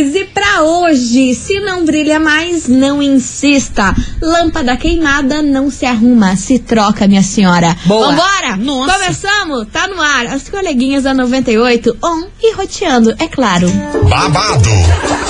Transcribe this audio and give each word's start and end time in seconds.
N'hésite 0.00 0.39
hoje, 0.62 1.34
se 1.34 1.60
não 1.60 1.84
brilha 1.84 2.18
mais, 2.20 2.68
não 2.68 3.02
insista. 3.02 3.94
Lâmpada 4.22 4.76
queimada 4.76 5.42
não 5.42 5.70
se 5.70 5.86
arruma, 5.86 6.36
se 6.36 6.58
troca, 6.58 7.06
minha 7.06 7.22
senhora. 7.22 7.76
Boa. 7.84 8.08
Vambora? 8.08 8.56
Nossa. 8.56 8.92
Começamos? 8.92 9.66
Tá 9.72 9.88
no 9.88 10.00
ar. 10.00 10.26
As 10.26 10.48
coleguinhas 10.48 11.04
da 11.04 11.14
98, 11.14 11.96
on 12.02 12.24
e 12.42 12.54
roteando, 12.54 13.14
é 13.18 13.26
claro. 13.26 13.70
babado, 14.08 14.70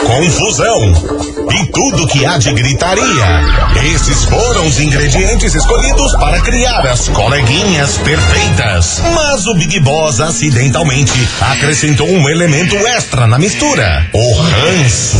confusão 0.07 0.93
e 1.53 1.67
tudo 1.73 2.07
que 2.07 2.25
há 2.25 2.39
de 2.39 2.53
gritaria. 2.53 3.05
Esses 3.95 4.25
foram 4.25 4.67
os 4.67 4.79
ingredientes 4.79 5.55
escolhidos 5.55 6.13
para 6.17 6.41
criar 6.41 6.87
as 6.87 7.09
coleguinhas 7.09 7.99
perfeitas. 7.99 9.01
Mas 9.15 9.47
o 9.47 9.55
Big 9.55 9.81
Boss 9.81 10.21
acidentalmente 10.21 11.13
acrescentou 11.41 12.09
um 12.09 12.29
elemento 12.29 12.77
extra 12.77 13.27
na 13.27 13.39
mistura: 13.39 14.09
o 14.13 14.33
ranço. 14.35 15.20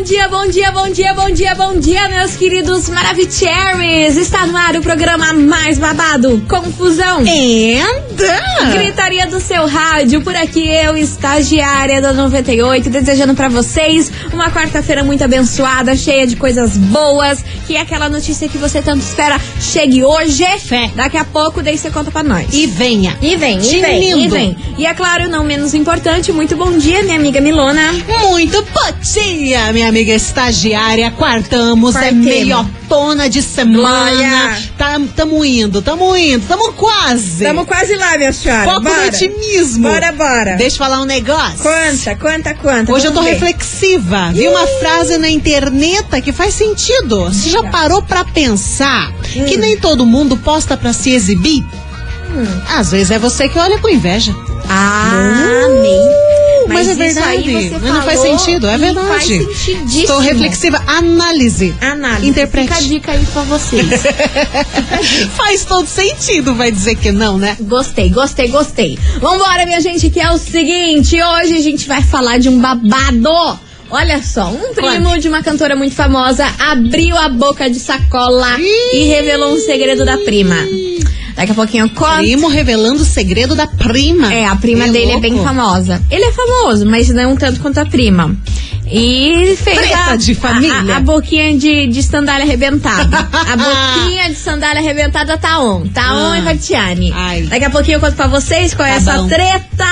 Bom 0.00 0.04
dia, 0.04 0.28
bom 0.28 0.46
dia, 0.46 0.72
bom 0.72 0.88
dia, 0.88 1.14
bom 1.14 1.30
dia, 1.30 1.54
bom 1.54 1.78
dia, 1.78 2.08
meus 2.08 2.34
queridos 2.34 2.88
Maravicheries! 2.88 4.16
Está 4.16 4.46
no 4.46 4.56
ar 4.56 4.74
o 4.76 4.80
programa 4.80 5.34
mais 5.34 5.78
babado, 5.78 6.42
Confusão. 6.48 7.20
And... 7.20 8.00
Gritaria 8.72 9.26
do 9.26 9.38
seu 9.40 9.66
rádio, 9.66 10.22
por 10.22 10.34
aqui 10.34 10.66
eu, 10.66 10.96
estagiária 10.96 12.00
da 12.00 12.14
98, 12.14 12.88
desejando 12.88 13.34
pra 13.34 13.50
vocês 13.50 14.10
uma 14.32 14.50
quarta-feira 14.50 15.04
muito 15.04 15.22
abençoada, 15.22 15.94
cheia 15.94 16.26
de 16.26 16.34
coisas 16.34 16.78
boas, 16.78 17.44
que 17.66 17.76
é 17.76 17.80
aquela 17.80 18.08
notícia 18.08 18.48
que 18.48 18.56
você 18.56 18.80
tanto 18.80 19.02
espera 19.02 19.38
chegue 19.60 20.02
hoje. 20.02 20.46
Fé. 20.60 20.90
Daqui 20.94 21.18
a 21.18 21.24
pouco, 21.24 21.62
daí 21.62 21.76
você 21.76 21.90
conta 21.90 22.10
pra 22.10 22.22
nós. 22.22 22.46
E 22.52 22.66
venha. 22.66 23.18
E 23.20 23.36
vem, 23.36 23.58
e 23.58 23.80
vem, 23.80 24.10
e 24.10 24.14
lindo. 24.14 24.34
vem. 24.34 24.56
E 24.78 24.86
é 24.86 24.94
claro, 24.94 25.28
não 25.28 25.44
menos 25.44 25.74
importante, 25.74 26.32
muito 26.32 26.56
bom 26.56 26.72
dia, 26.78 27.02
minha 27.02 27.16
amiga 27.16 27.40
Milona. 27.40 27.92
Muito 28.22 28.62
bom 28.62 28.92
dia, 29.02 29.72
minha 29.72 29.89
amiga 29.90 30.12
estagiária. 30.14 31.10
Quartamos, 31.10 31.94
é 31.94 31.98
Quartemos. 32.00 32.24
meiotona 32.24 33.28
de 33.28 33.42
semana. 33.42 34.56
Tá, 34.78 34.98
tamo 35.14 35.44
indo, 35.44 35.82
tamo 35.82 36.16
indo, 36.16 36.44
tamo 36.48 36.72
quase. 36.72 37.44
Tamo 37.44 37.66
quase 37.66 37.94
lá, 37.96 38.16
minha 38.16 38.32
senhora. 38.32 38.64
Foco 38.64 38.80
no 38.80 38.90
Bora. 38.90 39.06
otimismo. 39.08 39.88
Bora, 39.88 40.12
bora. 40.12 40.56
Deixa 40.56 40.76
eu 40.76 40.78
falar 40.78 41.00
um 41.02 41.04
negócio. 41.04 41.58
Quanta, 41.60 42.16
quanta, 42.16 42.54
quanta. 42.54 42.92
Hoje 42.92 43.06
eu 43.06 43.12
tô 43.12 43.20
Vamos 43.20 43.30
ver. 43.38 43.44
reflexiva. 43.46 44.30
Vi 44.32 44.48
uma 44.48 44.66
frase 44.80 45.18
na 45.18 45.28
internet 45.28 46.22
que 46.22 46.32
faz 46.32 46.54
sentido. 46.54 47.24
Você 47.24 47.50
já 47.50 47.62
parou 47.64 48.02
pra 48.02 48.24
pensar 48.24 49.10
Hum. 49.36 49.44
que 49.44 49.56
nem 49.56 49.76
todo 49.76 50.06
mundo 50.06 50.36
posta 50.38 50.76
pra 50.76 50.92
se 50.92 51.10
exibir? 51.12 51.62
Às 52.76 52.92
vezes 52.92 53.10
é 53.10 53.18
você 53.18 53.48
que 53.48 53.58
olha 53.58 53.78
com 53.78 53.88
inveja. 53.88 54.32
Ah, 54.68 55.66
amei. 55.66 56.29
Mas, 56.74 56.88
é 56.88 56.90
isso 56.90 56.98
verdade. 56.98 57.70
Mas 57.72 57.82
não 57.82 58.02
faz 58.02 58.20
sentido, 58.20 58.68
é 58.68 58.78
verdade. 58.78 59.48
Estou 59.88 60.18
reflexiva. 60.18 60.82
Análise. 60.86 61.74
Análise. 61.80 62.28
Interprete. 62.28 62.68
Fica 62.68 62.78
a 62.78 62.88
dica 62.88 63.12
aí 63.12 63.26
pra 63.26 63.42
vocês. 63.42 64.02
Faz 65.34 65.64
todo 65.64 65.86
sentido, 65.86 66.54
vai 66.54 66.70
dizer 66.70 66.96
que 66.96 67.12
não, 67.12 67.38
né? 67.38 67.56
gostei, 67.60 68.08
gostei, 68.08 68.48
gostei. 68.48 68.98
Vambora, 69.20 69.64
minha 69.64 69.80
gente, 69.80 70.10
que 70.10 70.20
é 70.20 70.30
o 70.30 70.38
seguinte. 70.38 71.16
Hoje 71.20 71.56
a 71.56 71.60
gente 71.60 71.86
vai 71.86 72.02
falar 72.02 72.38
de 72.38 72.48
um 72.48 72.58
babado. 72.58 73.58
Olha 73.90 74.22
só, 74.22 74.48
um 74.48 74.72
primo 74.72 75.18
de 75.18 75.28
uma 75.28 75.42
cantora 75.42 75.74
muito 75.74 75.96
famosa 75.96 76.46
abriu 76.60 77.16
a 77.16 77.28
boca 77.28 77.68
de 77.68 77.80
sacola 77.80 78.56
e 78.60 79.08
revelou 79.08 79.52
um 79.52 79.58
segredo 79.58 80.04
da 80.04 80.16
prima. 80.18 80.54
Daqui 81.40 81.52
a 81.52 81.54
pouquinho 81.54 81.86
eu 81.86 81.88
conto. 81.90 82.18
Primo 82.18 82.48
revelando 82.48 83.00
o 83.02 83.04
segredo 83.06 83.54
da 83.56 83.66
prima. 83.66 84.30
É, 84.30 84.46
a 84.46 84.54
prima 84.56 84.84
Que 84.84 84.90
dele 84.90 85.12
é 85.12 85.18
bem 85.20 85.32
louco. 85.32 85.46
famosa. 85.48 86.02
Ele 86.10 86.22
é 86.24 86.32
famoso, 86.32 86.84
mas 86.84 87.08
não 87.08 87.34
tanto 87.34 87.60
quanto 87.60 87.78
a 87.78 87.86
prima. 87.86 88.36
E 88.86 89.56
fez 89.56 89.78
Treta 89.78 90.10
a, 90.10 90.16
de 90.16 90.34
família. 90.34 90.92
A, 90.94 90.96
a 90.98 91.00
boquinha 91.00 91.56
de, 91.56 91.86
de 91.86 92.02
sandália 92.02 92.44
arrebentada. 92.44 93.18
a 93.32 93.56
boquinha 93.56 94.28
de 94.28 94.34
sandália 94.34 94.82
arrebentada 94.82 95.38
tá 95.38 95.60
on. 95.60 95.86
Tá 95.88 96.12
on 96.12 96.32
Ah. 96.32 96.38
e 96.38 96.42
Ratiane. 96.42 97.10
Ai. 97.14 97.42
Daqui 97.44 97.64
a 97.64 97.70
pouquinho 97.70 97.96
eu 97.96 98.00
conto 98.00 98.16
pra 98.16 98.26
vocês 98.26 98.74
qual 98.74 98.86
é 98.86 98.90
Tá 98.90 98.96
essa 98.96 99.16
bom. 99.16 99.28
treta. 99.28 99.86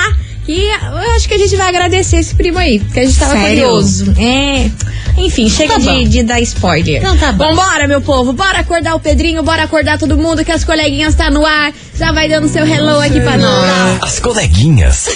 E 0.49 0.63
eu 0.63 0.97
acho 1.15 1.27
que 1.27 1.35
a 1.35 1.37
gente 1.37 1.55
vai 1.55 1.67
agradecer 1.67 2.17
esse 2.17 2.33
primo 2.33 2.57
aí, 2.57 2.79
porque 2.79 3.01
a 3.01 3.05
gente 3.05 3.19
tava 3.19 3.33
Sério? 3.33 3.65
curioso. 3.65 4.15
É. 4.17 4.71
Enfim, 5.15 5.47
chega 5.47 5.73
Tá 5.73 5.79
de, 5.79 6.05
de 6.05 6.23
dar 6.23 6.41
spoiler. 6.41 6.97
Então 6.97 7.15
tá 7.15 7.31
bom. 7.31 7.49
Vambora, 7.49 7.87
meu 7.87 8.01
povo. 8.01 8.33
Bora 8.33 8.57
acordar 8.57 8.95
o 8.95 8.99
Pedrinho, 8.99 9.43
bora 9.43 9.61
acordar 9.61 9.99
todo 9.99 10.17
mundo, 10.17 10.43
que 10.43 10.51
as 10.51 10.63
coleguinhas 10.63 11.13
tá 11.13 11.29
no 11.29 11.45
ar. 11.45 11.71
Já 11.95 12.11
vai 12.11 12.27
dando 12.27 12.49
seu 12.49 12.65
hello 12.65 12.99
aqui 12.99 13.21
pra 13.21 13.37
nós. 13.37 14.01
As 14.01 14.19
coleguinhas. 14.19 15.09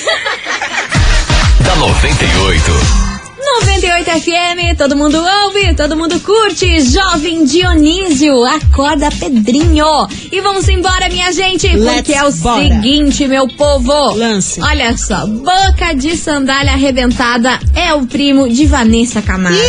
da 1.65 1.75
98. 1.77 3.12
98 3.61 4.09
FM, 4.09 4.77
todo 4.77 4.95
mundo 4.95 5.23
ouve, 5.45 5.75
todo 5.75 5.95
mundo 5.95 6.19
curte. 6.21 6.81
Jovem 6.81 7.45
Dionísio, 7.45 8.43
acorda 8.45 9.09
Pedrinho. 9.11 10.07
E 10.31 10.41
vamos 10.41 10.67
embora, 10.67 11.07
minha 11.09 11.31
gente, 11.31 11.67
porque 11.69 11.83
Let's 11.83 12.09
é 12.09 12.23
o 12.23 12.31
bora. 12.31 12.63
seguinte, 12.63 13.27
meu 13.27 13.47
povo. 13.47 14.15
Lance. 14.15 14.59
Olha 14.59 14.97
só, 14.97 15.27
boca 15.27 15.93
de 15.93 16.17
sandália 16.17 16.73
arrebentada 16.73 17.59
é 17.75 17.93
o 17.93 18.05
primo 18.07 18.49
de 18.49 18.65
Vanessa 18.65 19.21
Camargo. 19.21 19.59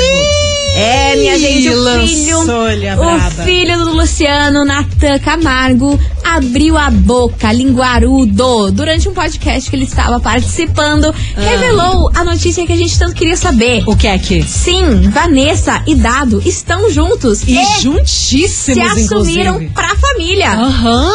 É, 0.76 1.14
minha 1.16 1.38
gente, 1.38 1.68
o 1.68 2.06
filho, 2.06 2.38
o 2.40 3.30
filho 3.44 3.78
do 3.84 3.92
Luciano, 3.92 4.64
Natan 4.64 5.18
Camargo, 5.20 6.00
abriu 6.24 6.76
a 6.76 6.90
boca, 6.90 7.52
linguarudo, 7.52 8.72
durante 8.72 9.08
um 9.08 9.14
podcast 9.14 9.68
que 9.70 9.76
ele 9.76 9.84
estava 9.84 10.18
participando, 10.20 11.14
revelou 11.36 12.10
a 12.14 12.24
notícia 12.24 12.66
que 12.66 12.72
a 12.72 12.76
gente 12.76 12.98
tanto 12.98 13.14
queria 13.14 13.36
saber. 13.36 13.84
O 13.86 13.96
que 13.96 14.06
é 14.06 14.18
que? 14.18 14.42
Sim, 14.42 15.08
Vanessa 15.10 15.82
e 15.86 15.94
Dado 15.94 16.42
estão 16.44 16.90
juntos 16.90 17.42
E 17.46 17.54
e 17.60 17.64
se 17.64 17.82
juntíssimos, 17.82 18.86
assumiram 18.92 19.54
inclusive. 19.54 19.68
pra 19.74 19.94
família. 19.96 20.50
Aham. 20.52 21.12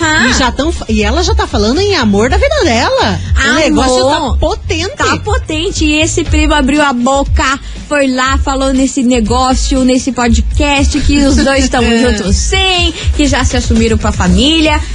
Aham. 0.00 0.26
E, 0.28 0.32
já 0.34 0.50
tão, 0.52 0.72
e 0.88 1.02
ela 1.02 1.22
já 1.22 1.34
tá 1.34 1.46
falando 1.46 1.80
em 1.80 1.94
amor 1.96 2.28
da 2.28 2.36
vida 2.36 2.64
dela. 2.64 3.20
O 3.36 3.40
Amor. 3.40 3.54
negócio 3.60 4.04
tá 4.08 4.38
potente. 4.38 4.96
Tá 4.96 5.16
potente. 5.18 5.84
E 5.84 6.00
esse 6.00 6.24
primo 6.24 6.52
abriu 6.54 6.82
a 6.82 6.92
boca, 6.92 7.58
foi 7.88 8.08
lá, 8.08 8.36
falou 8.38 8.72
nesse 8.72 9.02
negócio, 9.02 9.84
nesse 9.84 10.12
podcast, 10.12 10.98
que 11.00 11.18
os 11.24 11.36
dois 11.36 11.64
estão 11.64 11.82
juntos 11.82 12.36
sim, 12.36 12.92
que 13.16 13.26
já 13.26 13.44
se 13.44 13.56
assumiram 13.56 13.96
pra 13.96 14.10
família. 14.12 14.47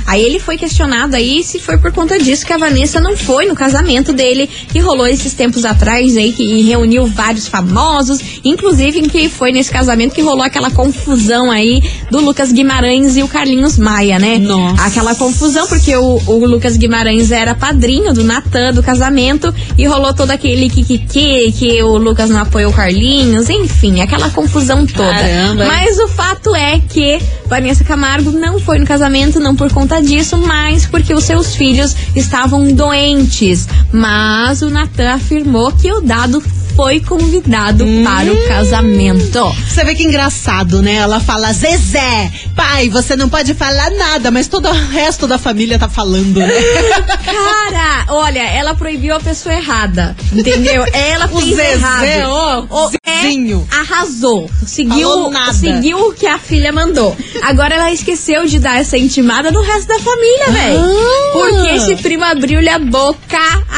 Aí 0.06 0.22
ele 0.22 0.40
foi 0.40 0.58
questionado 0.58 1.16
aí 1.16 1.44
se 1.44 1.60
foi 1.60 1.78
por 1.78 1.92
conta 1.92 2.18
disso 2.18 2.46
que 2.46 2.54
a 2.54 2.58
Vanessa 2.58 3.00
não 3.00 3.16
foi 3.16 3.46
no 3.46 3.56
casamento 3.56 4.12
dele, 4.12 4.48
que 4.48 4.80
rolou 4.80 5.08
esses 5.08 5.34
tempos 5.34 5.64
atrás 5.66 6.18
aí, 6.18 6.32
que 6.32 6.62
reuniu 6.62 7.06
vários 7.06 7.48
famosos, 7.48 8.20
inclusive 8.44 9.00
em 9.00 9.08
que 9.08 9.30
foi 9.30 9.52
nesse 9.52 9.72
casamento 9.72 10.14
que 10.14 10.22
rolou 10.22 10.44
aquela 10.44 10.72
confusão 10.72 11.52
aí 11.52 11.82
do 12.10 12.20
Lucas 12.20 12.52
Guimarães 12.52 13.16
e 13.16 13.24
o 13.24 13.28
Carlinhos 13.28 13.78
Maia, 13.78 14.18
né? 14.20 14.40
Nossa. 14.40 14.84
Aquela 14.84 15.16
confusão, 15.16 15.68
porque 15.68 15.96
o, 15.96 16.22
o 16.26 16.46
Lucas 16.46 16.78
Guimarães 16.78 17.32
era 17.32 17.56
padrinho 17.56 18.14
do 18.14 18.24
Natan, 18.24 18.74
do 18.74 18.82
casamento, 18.82 19.54
e 19.78 19.86
rolou 19.86 20.14
todo 20.14 20.32
aquele 20.32 20.70
kikiki, 20.70 21.52
que 21.52 21.82
o 21.84 21.98
Lucas 21.98 22.30
não 22.30 22.42
apoiou 22.42 22.72
o 22.72 22.74
Carlinhos, 22.74 23.50
enfim, 23.50 24.02
aquela 24.02 24.30
confusão 24.30 24.86
toda. 24.86 25.10
Caramba. 25.10 25.66
Mas 25.66 25.98
o 26.00 26.08
fato 26.08 26.56
é 26.56 26.80
que 26.80 27.20
Vanessa 27.48 27.84
Camargo 27.84 28.32
não 28.32 28.60
foi 28.60 28.80
no 28.80 28.86
casamento, 28.86 29.40
não 29.44 29.56
por 29.56 29.72
conta 29.72 30.02
disso, 30.02 30.38
mas 30.38 30.86
porque 30.86 31.14
os 31.14 31.24
seus 31.26 31.56
filhos 31.56 31.96
estavam 32.16 32.74
doentes. 32.74 33.68
Mas 33.92 34.62
o 34.62 34.70
Natan 34.70 35.14
afirmou 35.14 35.72
que 35.72 35.92
o 35.92 36.02
dado 36.02 36.42
foi 36.76 37.00
convidado 37.00 37.86
para 38.04 38.34
o 38.34 38.48
casamento. 38.48 39.56
Você 39.70 39.84
vê 39.84 39.94
que 39.94 40.04
engraçado, 40.04 40.82
né? 40.82 40.96
Ela 40.96 41.20
fala, 41.20 41.54
Zezé, 41.54 42.32
pai, 42.56 42.90
você 42.90 43.16
não 43.16 43.30
pode 43.30 43.54
falar 43.54 43.92
nada, 43.92 44.32
mas 44.32 44.48
todo 44.48 44.68
o 44.70 44.72
resto 44.90 45.28
da 45.28 45.38
família 45.38 45.78
tá 45.78 45.88
falando, 45.88 46.40
né? 46.40 46.48
Cara, 47.24 48.06
olha, 48.10 48.42
ela 48.42 48.74
proibiu 48.74 49.16
a 49.16 49.20
pessoa 49.20 49.54
errada. 49.54 50.16
Entendeu? 50.32 50.84
Ela 50.94 51.26
O 51.32 51.40
fez 51.42 51.56
Zezé, 51.56 51.74
errado. 51.74 52.30
ó, 52.32 52.86
O- 52.88 52.92
Zezinho. 53.24 53.68
é, 53.72 53.76
arrasou. 53.76 54.50
Seguiu, 54.66 55.10
seguiu 55.54 55.98
o 56.10 56.14
que 56.14 56.28
a 56.28 56.38
filha 56.38 56.72
mandou. 56.72 57.16
Agora 57.44 57.76
ela 57.76 57.92
esqueceu 57.92 58.46
de 58.46 58.60
dar 58.60 58.80
essa 58.80 58.98
intimada 58.98 59.52
no 59.52 59.62
resto 59.62 59.88
da 59.88 60.00
família, 60.00 60.52
velho. 60.52 60.80
Ah. 60.80 61.32
Porque 61.34 61.70
esse 61.76 61.96
primo 61.98 62.24
abriu-lhe 62.24 62.70
a 62.70 62.80
boca, 62.80 63.38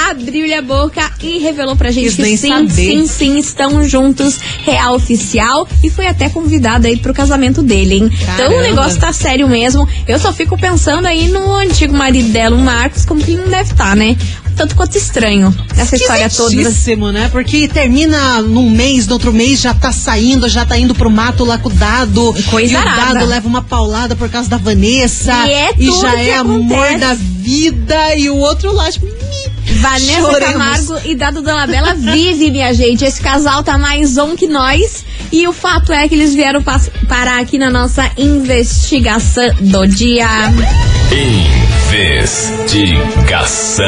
abriu-lhe 0.09 0.53
a 0.53 0.61
boca 0.61 1.01
e 1.21 1.39
revelou 1.39 1.75
pra 1.75 1.91
gente 1.91 2.15
Quis 2.15 2.15
que 2.15 2.37
sim, 2.37 2.49
saber. 2.49 2.69
sim, 2.71 3.07
sim, 3.07 3.37
estão 3.37 3.83
juntos, 3.83 4.37
real 4.63 4.95
oficial. 4.95 5.67
E 5.83 5.89
foi 5.89 6.07
até 6.07 6.29
convidada 6.29 6.87
aí 6.87 6.97
pro 6.97 7.13
casamento 7.13 7.61
dele, 7.63 7.95
hein? 7.95 8.09
Então 8.11 8.33
o 8.33 8.37
Caramba. 8.49 8.61
negócio 8.61 8.99
tá 8.99 9.11
sério 9.11 9.47
mesmo. 9.47 9.87
Eu 10.07 10.19
só 10.19 10.31
fico 10.31 10.57
pensando 10.57 11.05
aí 11.07 11.27
no 11.29 11.53
antigo 11.55 11.95
marido 11.95 12.29
dela, 12.29 12.55
o 12.55 12.59
Marcos, 12.59 13.05
como 13.05 13.23
que 13.23 13.31
ele 13.31 13.41
não 13.41 13.49
deve 13.49 13.71
estar, 13.71 13.95
né? 13.95 14.15
Tanto 14.55 14.75
quanto 14.75 14.97
estranho 14.97 15.53
essa 15.77 15.95
história 15.95 16.29
toda. 16.29 16.55
Né? 17.11 17.29
Porque 17.29 17.67
termina 17.67 18.41
num 18.41 18.69
mês, 18.69 19.07
no 19.07 19.13
outro 19.13 19.33
mês 19.33 19.59
já 19.59 19.73
tá 19.73 19.91
saindo, 19.91 20.47
já 20.47 20.65
tá 20.65 20.77
indo 20.77 20.95
pro 20.95 21.09
mato 21.09 21.43
lá 21.43 21.57
com 21.57 21.69
o 21.69 21.73
dado. 21.73 22.33
Coisa 22.49 22.73
e 22.73 22.75
o 22.75 22.79
arada. 22.79 23.13
dado 23.13 23.25
leva 23.25 23.47
uma 23.47 23.61
paulada 23.61 24.15
por 24.15 24.29
causa 24.29 24.49
da 24.49 24.57
Vanessa. 24.57 25.47
E 25.47 25.51
é 25.51 25.73
tudo 25.73 26.01
já 26.01 26.11
que 26.11 26.29
é 26.29 26.37
amor 26.37 26.97
da 26.97 27.13
vida. 27.13 28.15
E 28.15 28.29
o 28.29 28.37
outro 28.37 28.73
lá, 28.73 28.91
tipo, 28.91 29.05
"Mi". 29.05 29.55
Vanessa 29.81 30.21
Choremos. 30.21 30.53
Camargo 30.53 30.99
e 31.05 31.15
Dado 31.15 31.41
Dolabella 31.41 31.95
vive, 31.95 32.51
minha 32.51 32.73
gente. 32.73 33.03
Esse 33.03 33.19
casal 33.19 33.63
tá 33.63 33.77
mais 33.77 34.17
on 34.17 34.35
que 34.35 34.47
nós. 34.47 35.03
E 35.31 35.47
o 35.47 35.53
fato 35.53 35.91
é 35.91 36.07
que 36.07 36.15
eles 36.15 36.33
vieram 36.33 36.61
parar 36.61 37.39
aqui 37.39 37.57
na 37.57 37.69
nossa 37.69 38.09
investigação 38.17 39.53
do 39.59 39.87
dia. 39.87 40.27
Investigação. 41.95 43.85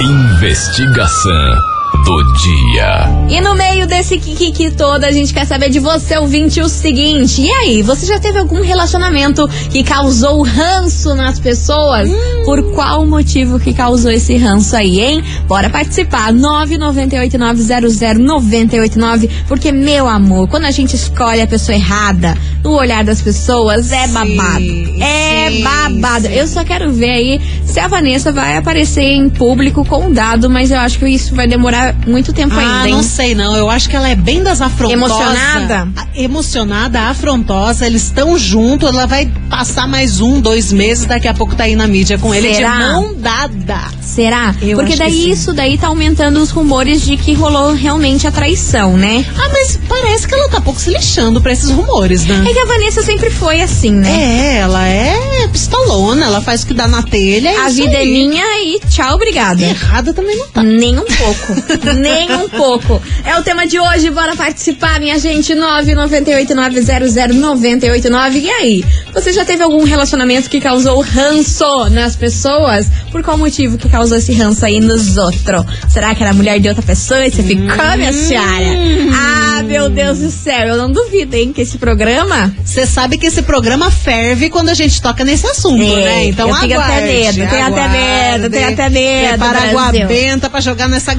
Investigação 0.00 1.71
do 2.04 2.22
dia. 2.34 3.08
E 3.28 3.40
no 3.40 3.54
meio 3.54 3.86
desse 3.86 4.18
kikiki 4.18 4.72
todo, 4.72 5.04
a 5.04 5.12
gente 5.12 5.32
quer 5.32 5.46
saber 5.46 5.70
de 5.70 5.78
você, 5.78 6.18
ouvinte, 6.18 6.60
o 6.60 6.68
seguinte. 6.68 7.40
E 7.42 7.50
aí, 7.50 7.82
você 7.82 8.06
já 8.06 8.18
teve 8.18 8.38
algum 8.38 8.60
relacionamento 8.60 9.48
que 9.70 9.82
causou 9.82 10.42
ranço 10.42 11.14
nas 11.14 11.38
pessoas? 11.38 12.10
Por 12.44 12.74
qual 12.74 13.06
motivo 13.06 13.58
que 13.60 13.72
causou 13.72 14.10
esse 14.10 14.36
ranço 14.36 14.76
aí, 14.76 15.00
hein? 15.00 15.22
Bora 15.46 15.70
participar. 15.70 16.32
998900989. 16.32 19.30
Porque, 19.46 19.70
meu 19.72 20.08
amor, 20.08 20.48
quando 20.48 20.64
a 20.64 20.70
gente 20.70 20.96
escolhe 20.96 21.40
a 21.40 21.46
pessoa 21.46 21.76
errada 21.76 22.36
no 22.62 22.72
olhar 22.72 23.04
das 23.04 23.22
pessoas, 23.22 23.90
é 23.92 24.06
Sim, 24.06 24.12
babado. 24.12 24.64
É 25.00 25.50
sim, 25.50 25.62
babado. 25.62 26.26
sim. 26.26 26.34
Eu 26.34 26.46
só 26.46 26.64
quero 26.64 26.92
ver 26.92 27.10
aí 27.10 27.40
se 27.64 27.80
a 27.80 27.88
Vanessa 27.88 28.30
vai 28.32 28.56
aparecer 28.56 29.02
em 29.02 29.28
público 29.30 29.84
com 29.84 30.08
o 30.08 30.12
dado, 30.12 30.50
mas 30.50 30.70
eu 30.70 30.78
acho 30.78 30.98
que 30.98 31.08
isso 31.08 31.34
vai 31.34 31.46
demorar 31.46 31.91
muito 32.06 32.32
tempo 32.32 32.54
Ah, 32.56 32.58
ainda, 32.58 32.88
hein? 32.88 32.94
não 32.94 33.02
sei 33.02 33.34
não. 33.34 33.56
Eu 33.56 33.68
acho 33.70 33.88
que 33.88 33.96
ela 33.96 34.08
é 34.08 34.14
bem 34.14 34.42
das 34.42 34.60
afrontosas. 34.60 34.92
Emocionada? 34.92 35.88
Emocionada, 36.14 37.00
afrontosa. 37.02 37.86
Eles 37.86 38.02
estão 38.04 38.38
juntos. 38.38 38.88
Ela 38.88 39.06
vai 39.06 39.30
passar 39.48 39.86
mais 39.86 40.20
um, 40.20 40.40
dois 40.40 40.72
meses. 40.72 41.04
Daqui 41.06 41.28
a 41.28 41.34
pouco 41.34 41.54
tá 41.54 41.64
aí 41.64 41.76
na 41.76 41.86
mídia 41.86 42.18
com 42.18 42.34
ele 42.34 42.54
Será? 42.54 42.70
de 42.72 42.78
mão 42.78 43.14
dada. 43.14 43.80
Será? 44.00 44.54
Eu 44.60 44.76
Porque 44.78 44.96
daí 44.96 45.30
isso 45.30 45.52
daí 45.52 45.78
tá 45.78 45.88
aumentando 45.88 46.40
os 46.40 46.50
rumores 46.50 47.02
de 47.02 47.16
que 47.16 47.32
rolou 47.34 47.72
realmente 47.74 48.26
a 48.26 48.30
traição, 48.30 48.96
né? 48.96 49.24
Ah, 49.38 49.48
mas 49.52 49.78
parece 49.88 50.26
que 50.26 50.34
ela 50.34 50.48
tá 50.48 50.60
pouco 50.60 50.80
se 50.80 50.90
lixando 50.90 51.40
pra 51.40 51.52
esses 51.52 51.70
rumores, 51.70 52.24
né? 52.26 52.44
É 52.48 52.52
que 52.52 52.58
a 52.58 52.64
Vanessa 52.64 53.02
sempre 53.02 53.30
foi 53.30 53.60
assim, 53.60 53.90
né? 53.92 54.10
É, 54.10 54.58
ela 54.58 54.86
é 54.86 55.48
pistolona, 55.52 56.26
ela 56.26 56.40
faz 56.40 56.62
o 56.62 56.66
que 56.66 56.74
dá 56.74 56.86
na 56.88 57.02
telha. 57.02 57.48
é 57.50 57.56
a 57.58 57.68
vida 57.68 57.94
é 57.94 57.98
aí. 57.98 58.10
minha 58.12 58.44
e 58.64 58.80
tchau, 58.88 59.14
obrigada. 59.14 59.62
Errada 59.62 60.12
também 60.12 60.36
não 60.36 60.48
tá. 60.48 60.62
Nem 60.62 60.98
um 60.98 61.04
pouco. 61.04 61.62
Nem 61.98 62.30
um 62.32 62.48
pouco. 62.48 63.00
É 63.24 63.36
o 63.38 63.42
tema 63.42 63.66
de 63.66 63.78
hoje. 63.78 64.10
Bora 64.10 64.36
participar, 64.36 65.00
minha 65.00 65.18
gente. 65.18 65.54
998900989. 65.54 68.36
E 68.42 68.50
aí? 68.50 68.84
Você 69.12 69.32
já 69.32 69.44
teve 69.44 69.62
algum 69.62 69.84
relacionamento 69.84 70.48
que 70.48 70.60
causou 70.60 71.00
ranço 71.00 71.88
nas 71.90 72.16
pessoas? 72.16 72.86
Por 73.10 73.22
qual 73.22 73.36
motivo 73.36 73.76
que 73.78 73.88
causou 73.88 74.16
esse 74.18 74.32
ranço 74.32 74.64
aí 74.64 74.80
nos 74.80 75.16
outros? 75.16 75.64
Será 75.90 76.14
que 76.14 76.22
era 76.22 76.32
mulher 76.32 76.58
de 76.60 76.68
outra 76.68 76.82
pessoa 76.82 77.26
e 77.26 77.30
você 77.30 77.42
ficou, 77.42 77.66
minha 77.96 78.12
senhora? 78.12 78.76
Ah, 79.14 79.62
meu 79.62 79.88
Deus 79.90 80.18
do 80.18 80.30
céu. 80.30 80.68
Eu 80.68 80.76
não 80.76 80.90
duvido, 80.90 81.36
hein, 81.36 81.52
que 81.52 81.60
esse 81.62 81.78
programa 81.78 82.52
Você 82.64 82.86
sabe 82.86 83.18
que 83.18 83.26
esse 83.26 83.42
programa 83.42 83.90
ferve 83.90 84.48
quando 84.50 84.68
a 84.70 84.74
gente 84.74 85.00
toca 85.00 85.24
nesse 85.24 85.46
assunto, 85.46 85.82
É, 85.82 85.86
né? 86.04 86.24
Então 86.26 86.48
eu 86.48 86.54
tenho 86.56 86.80
até 86.80 86.94
aguarde, 86.94 87.06
medo, 87.06 87.34
tenho 87.34 87.46
até 87.46 87.62
aguarde. 87.62 87.96
medo, 87.96 88.50
tenho 88.50 88.68
até 88.68 88.88
medo, 88.88 89.28
Prepara 89.28 89.58
água 89.68 89.82
Brasil. 89.92 90.08
benta 90.08 90.50
pra 90.50 90.60
jogar 90.60 90.88
nessa 90.88 91.14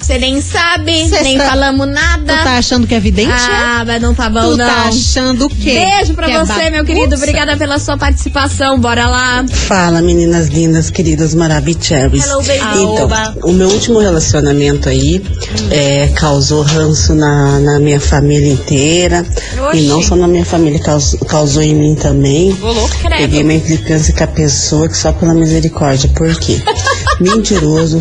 Você 0.00 0.16
nem 0.16 0.40
sabe, 0.40 1.08
Cê 1.08 1.20
nem 1.22 1.36
tá- 1.36 1.48
falamos 1.50 1.86
Tu 1.86 1.92
nada. 1.92 2.32
tá 2.44 2.56
achando 2.56 2.86
que 2.86 2.94
é 2.94 3.00
vidente? 3.00 3.30
ah, 3.30 3.84
mas 3.86 4.00
não 4.00 4.14
tá 4.14 4.30
bom, 4.30 4.52
tu 4.52 4.56
não. 4.56 4.66
tá 4.66 4.84
achando 4.88 5.46
o 5.46 5.48
quê? 5.50 5.84
Beijo 5.98 6.14
pra 6.14 6.26
Que 6.26 6.32
é 6.32 6.38
você, 6.38 6.52
meu 6.70 6.70
bagunça? 6.70 6.84
querido. 6.84 7.16
Obrigada 7.16 7.56
pela 7.56 7.78
sua 7.78 7.96
participação. 7.98 8.78
Bora 8.80 9.08
lá. 9.08 9.44
Fala, 9.50 10.00
meninas 10.00 10.46
lindas, 10.48 10.88
queridas 10.88 11.34
maravilhosas. 11.34 11.78
Hello, 12.24 12.42
baby. 12.42 12.82
Então, 12.82 13.08
o 13.42 13.52
meu 13.52 13.68
último 13.68 13.98
relacionamento 13.98 14.88
aí 14.88 15.22
é, 15.70 16.08
causou 16.14 16.62
ranço 16.62 17.14
na, 17.14 17.58
na 17.58 17.78
minha 17.80 18.00
família 18.00 18.52
inteira. 18.52 19.26
Oxi. 19.68 19.78
E 19.78 19.88
não 19.88 20.00
só 20.02 20.16
na 20.16 20.26
minha 20.28 20.44
família, 20.44 20.78
causou, 20.78 21.18
causou 21.20 21.62
em 21.62 21.74
mim 21.74 21.94
também. 21.94 22.56
Louco. 22.60 22.96
Peguei 23.08 23.42
uma 23.42 23.52
implicância 23.54 24.14
com 24.14 24.24
a 24.24 24.28
pessoa 24.28 24.88
que 24.88 24.96
só 24.96 25.12
pela 25.12 25.34
misericórdia. 25.34 26.08
Por 26.14 26.34
quê? 26.38 26.62
Mentiroso, 27.20 27.98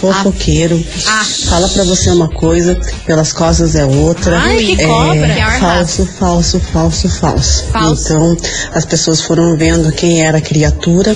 fofoqueiro, 0.00 0.82
Ah. 1.06 1.24
fala 1.48 1.68
pra 1.68 1.84
você 1.84 2.10
uma 2.10 2.28
coisa, 2.28 2.78
pelas 3.06 3.32
costas 3.32 3.74
é 3.74 3.84
outra. 3.84 4.38
Ai, 4.38 4.58
que 4.76 4.82
é, 4.82 4.86
cobra. 4.86 5.44
Ar 5.44 5.60
falso, 5.60 6.06
falso, 6.18 6.60
falso, 6.72 7.08
falso, 7.08 7.64
Falso. 7.72 8.04
Então, 8.12 8.36
as 8.74 8.84
pessoas 8.84 9.20
foram 9.20 9.56
vendo 9.56 9.90
quem 9.92 10.22
era 10.22 10.38
a 10.38 10.40
criatura, 10.40 11.14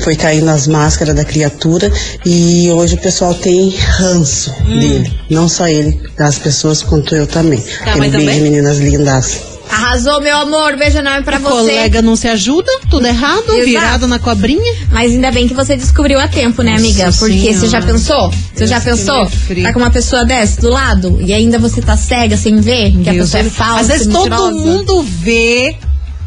foi 0.00 0.14
caindo 0.16 0.48
as 0.50 0.66
máscaras 0.66 1.14
da 1.14 1.24
criatura 1.24 1.90
e 2.24 2.70
hoje 2.70 2.94
o 2.94 2.98
pessoal 3.00 3.34
tem 3.34 3.70
ranço 3.76 4.52
Hum. 4.66 4.78
dele. 4.78 5.12
Não 5.30 5.48
só 5.48 5.66
ele, 5.68 6.00
as 6.18 6.38
pessoas 6.38 6.82
quanto 6.82 7.14
eu 7.16 7.26
também. 7.26 7.60
Tá, 7.60 7.96
mas 7.96 8.10
beijo, 8.12 8.18
também? 8.18 8.40
meninas 8.40 8.78
lindas. 8.78 9.40
Arrasou, 9.72 10.20
meu 10.20 10.36
amor. 10.36 10.76
Beijo 10.76 10.98
enorme 10.98 11.22
pra 11.22 11.38
O 11.38 11.40
você. 11.40 11.50
colega 11.50 12.02
não 12.02 12.14
se 12.16 12.28
ajuda, 12.28 12.70
tudo 12.90 13.06
errado, 13.06 13.44
Exato. 13.52 13.64
virado 13.64 14.06
na 14.08 14.18
cobrinha. 14.18 14.74
Mas 14.90 15.12
ainda 15.12 15.30
bem 15.30 15.48
que 15.48 15.54
você 15.54 15.76
descobriu 15.76 16.18
a 16.20 16.28
tempo, 16.28 16.62
né, 16.62 16.76
amiga? 16.76 17.06
Nossa 17.06 17.18
Porque 17.20 17.52
você 17.54 17.66
já 17.68 17.80
Senhora. 17.80 17.86
pensou? 17.86 18.30
Você 18.54 18.66
já 18.66 18.78
Deus 18.78 18.84
que 18.84 18.90
pensou? 18.90 19.30
Tá 19.62 19.72
com 19.72 19.78
uma 19.78 19.90
pessoa 19.90 20.24
dessa 20.24 20.60
do 20.60 20.68
lado 20.68 21.18
e 21.20 21.32
ainda 21.32 21.58
você 21.58 21.80
tá 21.80 21.96
cega 21.96 22.36
sem 22.36 22.60
ver 22.60 22.92
que 23.02 23.08
a 23.08 23.12
Deus 23.12 23.30
pessoa 23.30 23.42
é 23.42 23.50
falsa, 23.50 23.80
Às 23.80 23.88
vezes 23.88 24.06
todo 24.06 24.22
mentirosa. 24.30 24.52
mundo 24.52 25.02
vê 25.02 25.76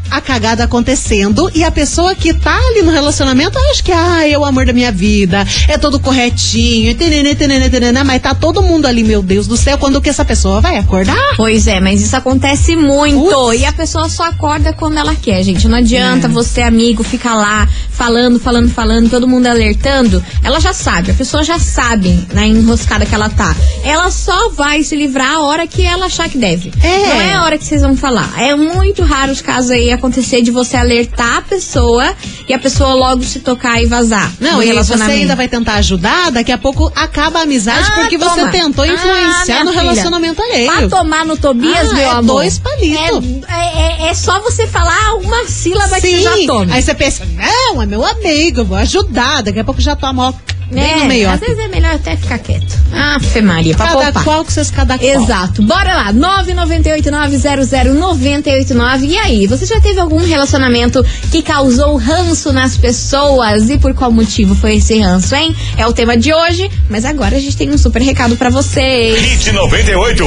a 0.09 0.21
cagada 0.21 0.63
acontecendo 0.63 1.49
e 1.53 1.63
a 1.63 1.71
pessoa 1.71 2.15
que 2.15 2.33
tá 2.33 2.55
ali 2.69 2.81
no 2.81 2.91
relacionamento 2.91 3.57
acha 3.71 3.83
que 3.83 3.91
ah, 3.91 4.27
é 4.27 4.37
o 4.37 4.45
amor 4.45 4.65
da 4.65 4.73
minha 4.73 4.91
vida, 4.91 5.45
é 5.67 5.77
todo 5.77 5.99
corretinho, 5.99 6.93
tenenê, 6.95 7.35
tenenê, 7.35 7.69
tenenê, 7.69 8.03
mas 8.03 8.21
tá 8.21 8.33
todo 8.33 8.61
mundo 8.61 8.85
ali, 8.85 9.03
meu 9.03 9.21
Deus 9.21 9.47
do 9.47 9.57
céu, 9.57 9.77
quando 9.77 10.01
que 10.01 10.09
essa 10.09 10.23
pessoa 10.25 10.61
vai 10.61 10.77
acordar? 10.77 11.15
Pois 11.35 11.67
é, 11.67 11.79
mas 11.79 12.01
isso 12.01 12.15
acontece 12.15 12.75
muito. 12.75 13.19
Putz. 13.19 13.61
E 13.61 13.65
a 13.65 13.73
pessoa 13.73 14.07
só 14.09 14.23
acorda 14.25 14.73
quando 14.73 14.97
ela 14.97 15.15
quer, 15.15 15.43
gente. 15.43 15.67
Não 15.67 15.77
adianta 15.77 16.27
É. 16.27 16.29
você, 16.29 16.61
amigo, 16.61 17.03
ficar 17.03 17.35
lá 17.35 17.67
falando, 17.89 18.39
falando, 18.39 18.69
falando, 18.69 19.09
todo 19.09 19.27
mundo 19.27 19.47
alertando. 19.47 20.23
Ela 20.43 20.59
já 20.59 20.73
sabe, 20.73 21.11
a 21.11 21.13
pessoa 21.13 21.43
já 21.43 21.57
sabe 21.59 22.27
na 22.33 22.45
enroscada 22.45 23.05
que 23.05 23.15
ela 23.15 23.29
tá. 23.29 23.55
Ela 23.83 24.11
só 24.11 24.49
vai 24.49 24.83
se 24.83 24.95
livrar 24.95 25.31
a 25.35 25.41
hora 25.43 25.67
que 25.67 25.83
ela 25.85 26.05
achar 26.05 26.29
que 26.29 26.37
deve. 26.37 26.71
É. 26.81 26.99
Não 27.07 27.21
é 27.21 27.33
a 27.33 27.43
hora 27.43 27.57
que 27.57 27.65
vocês 27.65 27.81
vão 27.81 27.95
falar. 27.97 28.31
É 28.37 28.55
muito 28.55 29.03
raro 29.03 29.31
os 29.31 29.41
casos 29.41 29.71
aí 29.71 29.91
acontecer 29.95 30.41
de 30.41 30.51
você 30.51 30.77
alertar 30.77 31.37
a 31.37 31.41
pessoa 31.41 32.13
e 32.47 32.53
a 32.53 32.59
pessoa 32.59 32.93
logo 32.93 33.23
se 33.23 33.39
tocar 33.39 33.81
e 33.81 33.85
vazar. 33.85 34.31
Não, 34.39 34.61
e 34.61 34.71
você 34.73 34.93
ainda 35.01 35.35
vai 35.35 35.47
tentar 35.47 35.75
ajudar, 35.75 36.31
daqui 36.31 36.51
a 36.51 36.57
pouco 36.57 36.91
acaba 36.95 37.39
a 37.39 37.41
amizade 37.43 37.87
Ah, 37.91 37.95
porque 38.01 38.17
toma. 38.17 38.31
você 38.31 38.47
tentou 38.49 38.83
Ah, 38.83 38.87
influenciar 38.87 39.45
minha 39.45 39.63
no 39.65 39.71
filha. 39.71 39.81
relacionamento 39.83 40.41
alheio. 40.41 40.71
Pra 40.71 40.87
tomar 40.89 41.25
no 41.25 41.37
Tobias, 41.37 41.89
Ah, 41.89 41.93
meu 41.93 42.03
é 42.03 42.09
amor. 42.09 42.35
dois 42.35 42.59
palitos. 42.59 43.23
É, 43.47 44.05
é- 44.05 44.09
é 44.09 44.13
só 44.13 44.39
você 44.41 44.67
falar 44.67 45.15
uma 45.15 45.45
sílaba 45.47 45.95
que 45.95 46.07
Sim, 46.07 46.21
já 46.23 46.31
tome. 46.45 46.71
aí 46.71 46.81
você 46.81 46.93
pensa, 46.93 47.25
não, 47.25 47.81
é 47.81 47.85
meu 47.85 48.05
amigo, 48.05 48.61
eu 48.61 48.65
vou 48.65 48.77
ajudar, 48.77 49.41
daqui 49.43 49.59
a 49.59 49.63
pouco 49.63 49.81
já 49.81 49.95
toma 49.95 50.29
ó, 50.29 50.33
bem 50.71 50.83
É, 50.83 50.97
no 50.99 51.05
meio. 51.05 51.29
às 51.29 51.39
vezes 51.39 51.57
é 51.59 51.67
melhor 51.67 51.93
até 51.95 52.15
ficar 52.17 52.37
quieto. 52.39 52.75
Ah, 52.93 53.17
Fê 53.19 53.41
Maria, 53.41 53.75
pra 53.75 53.87
Cada 53.87 54.01
poupar. 54.03 54.23
qual 54.23 54.45
que 54.45 54.53
vocês 54.53 54.69
cada 54.71 54.97
qual. 54.97 55.09
Exato. 55.23 55.61
Bora 55.63 55.93
lá. 55.93 56.13
998900989. 56.13 59.03
E 59.09 59.17
aí, 59.17 59.47
você 59.47 59.65
já 59.65 59.79
teve 59.79 59.99
algum 59.99 60.23
relacionamento 60.23 61.03
que 61.31 61.41
causou 61.41 61.95
ranço 61.97 62.51
nas 62.51 62.77
pessoas? 62.77 63.69
E 63.69 63.77
por 63.77 63.93
qual 63.93 64.11
motivo 64.11 64.55
foi 64.55 64.75
esse 64.77 64.99
ranço, 64.99 65.35
hein? 65.35 65.55
É 65.77 65.85
o 65.85 65.93
tema 65.93 66.17
de 66.17 66.33
hoje, 66.33 66.69
mas 66.89 67.05
agora 67.05 67.35
a 67.35 67.39
gente 67.39 67.57
tem 67.57 67.69
um 67.71 67.77
super 67.77 68.01
recado 68.01 68.35
pra 68.37 68.49
vocês. 68.49 69.19
Hit 69.19 69.51
98. 69.51 70.23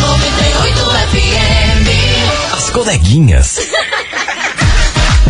98 0.00 0.80
FM. 1.10 2.52
As 2.52 2.70
coleguinhas. 2.70 3.56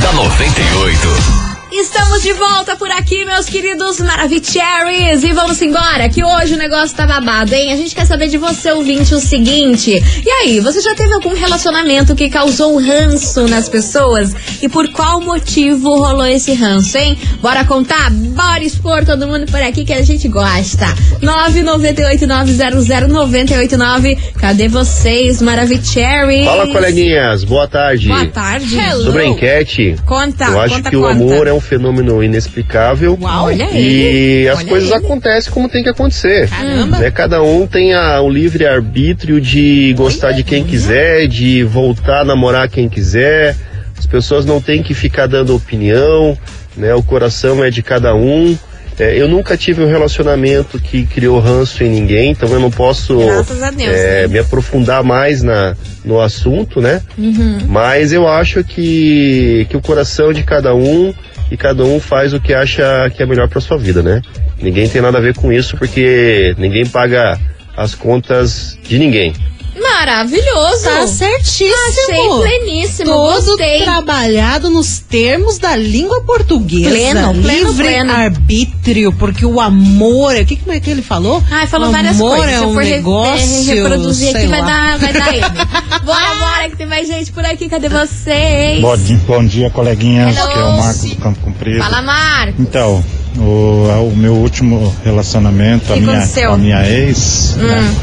da 0.00 0.12
98. 0.12 1.49
Estamos 1.80 2.22
de 2.22 2.32
volta 2.34 2.76
por 2.76 2.90
aqui, 2.90 3.24
meus 3.24 3.46
queridos 3.46 3.98
Maravicheries. 4.00 5.24
E 5.24 5.32
vamos 5.32 5.62
embora, 5.62 6.08
que 6.10 6.22
hoje 6.22 6.52
o 6.54 6.58
negócio 6.58 6.94
tá 6.94 7.06
babado, 7.06 7.54
hein? 7.54 7.72
A 7.72 7.76
gente 7.76 7.94
quer 7.94 8.04
saber 8.04 8.28
de 8.28 8.36
você, 8.36 8.70
ouvinte, 8.72 9.14
o 9.14 9.18
seguinte. 9.18 9.90
E 10.24 10.30
aí, 10.30 10.60
você 10.60 10.80
já 10.82 10.94
teve 10.94 11.14
algum 11.14 11.34
relacionamento 11.34 12.14
que 12.14 12.28
causou 12.28 12.78
ranço 12.78 13.48
nas 13.48 13.66
pessoas? 13.68 14.34
E 14.62 14.68
por 14.68 14.88
qual 14.92 15.20
motivo 15.22 15.88
rolou 15.98 16.26
esse 16.26 16.52
ranço, 16.52 16.98
hein? 16.98 17.16
Bora 17.40 17.64
contar? 17.64 18.10
Bora 18.10 18.62
expor 18.62 19.04
todo 19.06 19.26
mundo 19.26 19.46
por 19.50 19.62
aqui 19.62 19.82
que 19.84 19.92
a 19.94 20.02
gente 20.02 20.28
gosta. 20.28 20.86
998900989. 21.22 24.18
Cadê 24.38 24.68
vocês, 24.68 25.40
Maravicheries? 25.40 26.44
Fala, 26.44 26.66
coleguinhas. 26.66 27.42
Boa 27.44 27.66
tarde. 27.66 28.08
Boa 28.08 28.26
tarde. 28.26 28.76
Sobre 29.02 29.22
a 29.22 29.26
enquete, 29.26 29.96
Conta, 30.04 30.44
eu 30.44 30.60
acho 30.60 30.74
conta, 30.76 30.90
que 30.90 30.96
o 30.96 31.00
conta. 31.00 31.12
amor 31.14 31.46
é 31.46 31.52
um 31.52 31.69
fenômeno 31.70 32.22
inexplicável. 32.22 33.16
Uau, 33.20 33.44
olha 33.46 33.68
e 33.72 33.78
ele. 33.78 34.48
as 34.48 34.58
olha 34.58 34.68
coisas 34.68 34.90
ele. 34.90 34.98
acontecem 34.98 35.52
como 35.52 35.68
tem 35.68 35.84
que 35.84 35.88
acontecer. 35.88 36.48
Caramba. 36.48 36.98
Né? 36.98 37.10
Cada 37.12 37.40
um 37.42 37.64
tem 37.66 37.94
a- 37.94 38.20
o 38.20 38.28
livre 38.28 38.66
arbítrio 38.66 39.40
de 39.40 39.94
gostar 39.96 40.32
de 40.32 40.42
quem 40.42 40.64
quiser, 40.64 41.28
de 41.28 41.62
voltar 41.62 42.22
a 42.22 42.24
namorar 42.24 42.68
quem 42.68 42.88
quiser. 42.88 43.56
As 43.96 44.04
pessoas 44.06 44.44
não 44.44 44.60
têm 44.60 44.82
que 44.82 44.94
ficar 44.94 45.26
dando 45.28 45.54
opinião, 45.54 46.36
né? 46.76 46.92
O 46.94 47.02
coração 47.02 47.62
é 47.62 47.70
de 47.70 47.82
cada 47.82 48.14
um. 48.16 48.58
É, 48.98 49.16
eu 49.18 49.28
nunca 49.28 49.56
tive 49.56 49.82
um 49.82 49.86
relacionamento 49.88 50.78
que 50.78 51.06
criou 51.06 51.38
ranço 51.38 51.82
em 51.82 51.88
ninguém, 51.88 52.32
então 52.32 52.48
eu 52.50 52.60
não 52.60 52.70
posso 52.70 53.14
Deus, 53.16 53.48
é, 53.96 54.22
né? 54.22 54.26
me 54.26 54.38
aprofundar 54.38 55.02
mais 55.02 55.42
na, 55.42 55.74
no 56.04 56.20
assunto, 56.20 56.82
né? 56.82 57.00
Uhum. 57.16 57.60
Mas 57.66 58.12
eu 58.12 58.28
acho 58.28 58.62
que, 58.62 59.66
que 59.70 59.76
o 59.76 59.80
coração 59.80 60.34
de 60.34 60.42
cada 60.42 60.74
um 60.74 61.14
e 61.50 61.56
cada 61.56 61.84
um 61.84 61.98
faz 61.98 62.32
o 62.32 62.40
que 62.40 62.54
acha 62.54 63.10
que 63.10 63.22
é 63.22 63.26
melhor 63.26 63.48
para 63.48 63.60
sua 63.60 63.76
vida, 63.76 64.02
né? 64.02 64.22
Ninguém 64.60 64.88
tem 64.88 65.02
nada 65.02 65.18
a 65.18 65.20
ver 65.20 65.34
com 65.34 65.52
isso 65.52 65.76
porque 65.76 66.54
ninguém 66.58 66.86
paga 66.86 67.38
as 67.76 67.94
contas 67.94 68.78
de 68.82 68.98
ninguém. 68.98 69.34
Maravilhoso. 69.78 70.84
Tá 70.84 71.06
certíssimo. 71.06 71.74
Achei 71.88 72.28
pleníssimo. 72.58 73.10
Todo 73.10 73.44
Gostei. 73.46 73.82
trabalhado 73.82 74.68
nos 74.70 74.98
termos 74.98 75.58
da 75.58 75.76
língua 75.76 76.22
portuguesa. 76.22 76.90
Pleno, 76.90 77.34
pleno, 77.42 77.68
Livre 77.70 77.84
pleno. 77.88 78.12
arbítrio, 78.12 79.12
porque 79.12 79.44
o 79.46 79.60
amor, 79.60 80.34
o 80.36 80.44
que, 80.44 80.56
como 80.56 80.72
é 80.72 80.80
que 80.80 80.90
ele 80.90 81.02
falou? 81.02 81.42
Ai, 81.50 81.66
falou 81.66 81.88
o 81.88 81.92
várias 81.92 82.16
amor 82.20 82.36
coisas. 82.38 82.54
é 82.54 82.58
Se 82.58 82.64
eu 82.64 82.68
um 82.70 82.74
negócio, 82.76 83.64
re- 83.64 83.74
reproduzir 83.74 84.30
sei 84.32 84.40
aqui, 84.40 84.46
vai 84.48 84.62
dar, 84.64 84.98
vai 84.98 85.12
dar 85.12 85.34
M. 85.34 85.40
bora, 86.04 86.34
bora, 86.34 86.70
que 86.70 86.76
tem 86.76 86.86
mais 86.86 87.06
gente 87.06 87.30
por 87.32 87.44
aqui. 87.44 87.68
Cadê 87.68 87.88
vocês? 87.88 88.80
Bom 88.80 88.96
dia, 88.96 89.20
bom 89.26 89.44
dia, 89.46 89.70
coleguinhas. 89.70 90.36
Hello. 90.36 90.48
Que 90.52 90.58
é 90.58 90.62
o 90.64 90.76
Marco 90.76 91.06
do 91.06 91.16
Campo 91.16 91.40
Comprido. 91.40 91.78
Fala, 91.84 92.02
Marco. 92.02 92.60
Então, 92.60 93.04
o, 93.38 94.10
o 94.12 94.14
meu 94.16 94.34
último 94.34 94.94
relacionamento, 95.04 95.92
a 95.92 95.96
minha, 95.96 96.28
a 96.52 96.56
minha 96.56 96.88
ex, 96.88 97.56
Hum. 97.58 97.66
né, 97.66 97.94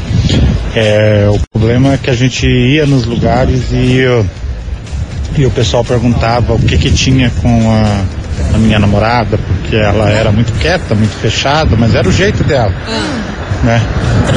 é, 0.74 1.28
o 1.30 1.38
problema 1.52 1.94
é 1.94 1.96
que 1.98 2.10
a 2.10 2.14
gente 2.14 2.46
ia 2.46 2.86
nos 2.86 3.04
lugares 3.04 3.64
e, 3.72 4.04
o- 4.06 4.26
e 5.36 5.46
o 5.46 5.50
pessoal 5.50 5.84
perguntava 5.84 6.54
o 6.54 6.58
que 6.58 6.76
que 6.78 6.90
tinha 6.90 7.30
com 7.42 7.70
a, 7.70 8.54
a 8.54 8.58
minha 8.58 8.78
namorada, 8.78 9.38
porque 9.38 9.76
ela 9.76 10.08
era 10.10 10.30
muito 10.32 10.52
quieta, 10.60 10.94
muito 10.94 11.14
fechada, 11.20 11.76
mas 11.76 11.94
era 11.94 12.08
o 12.08 12.12
jeito 12.12 12.42
dela. 12.44 12.72
Né? 13.64 13.80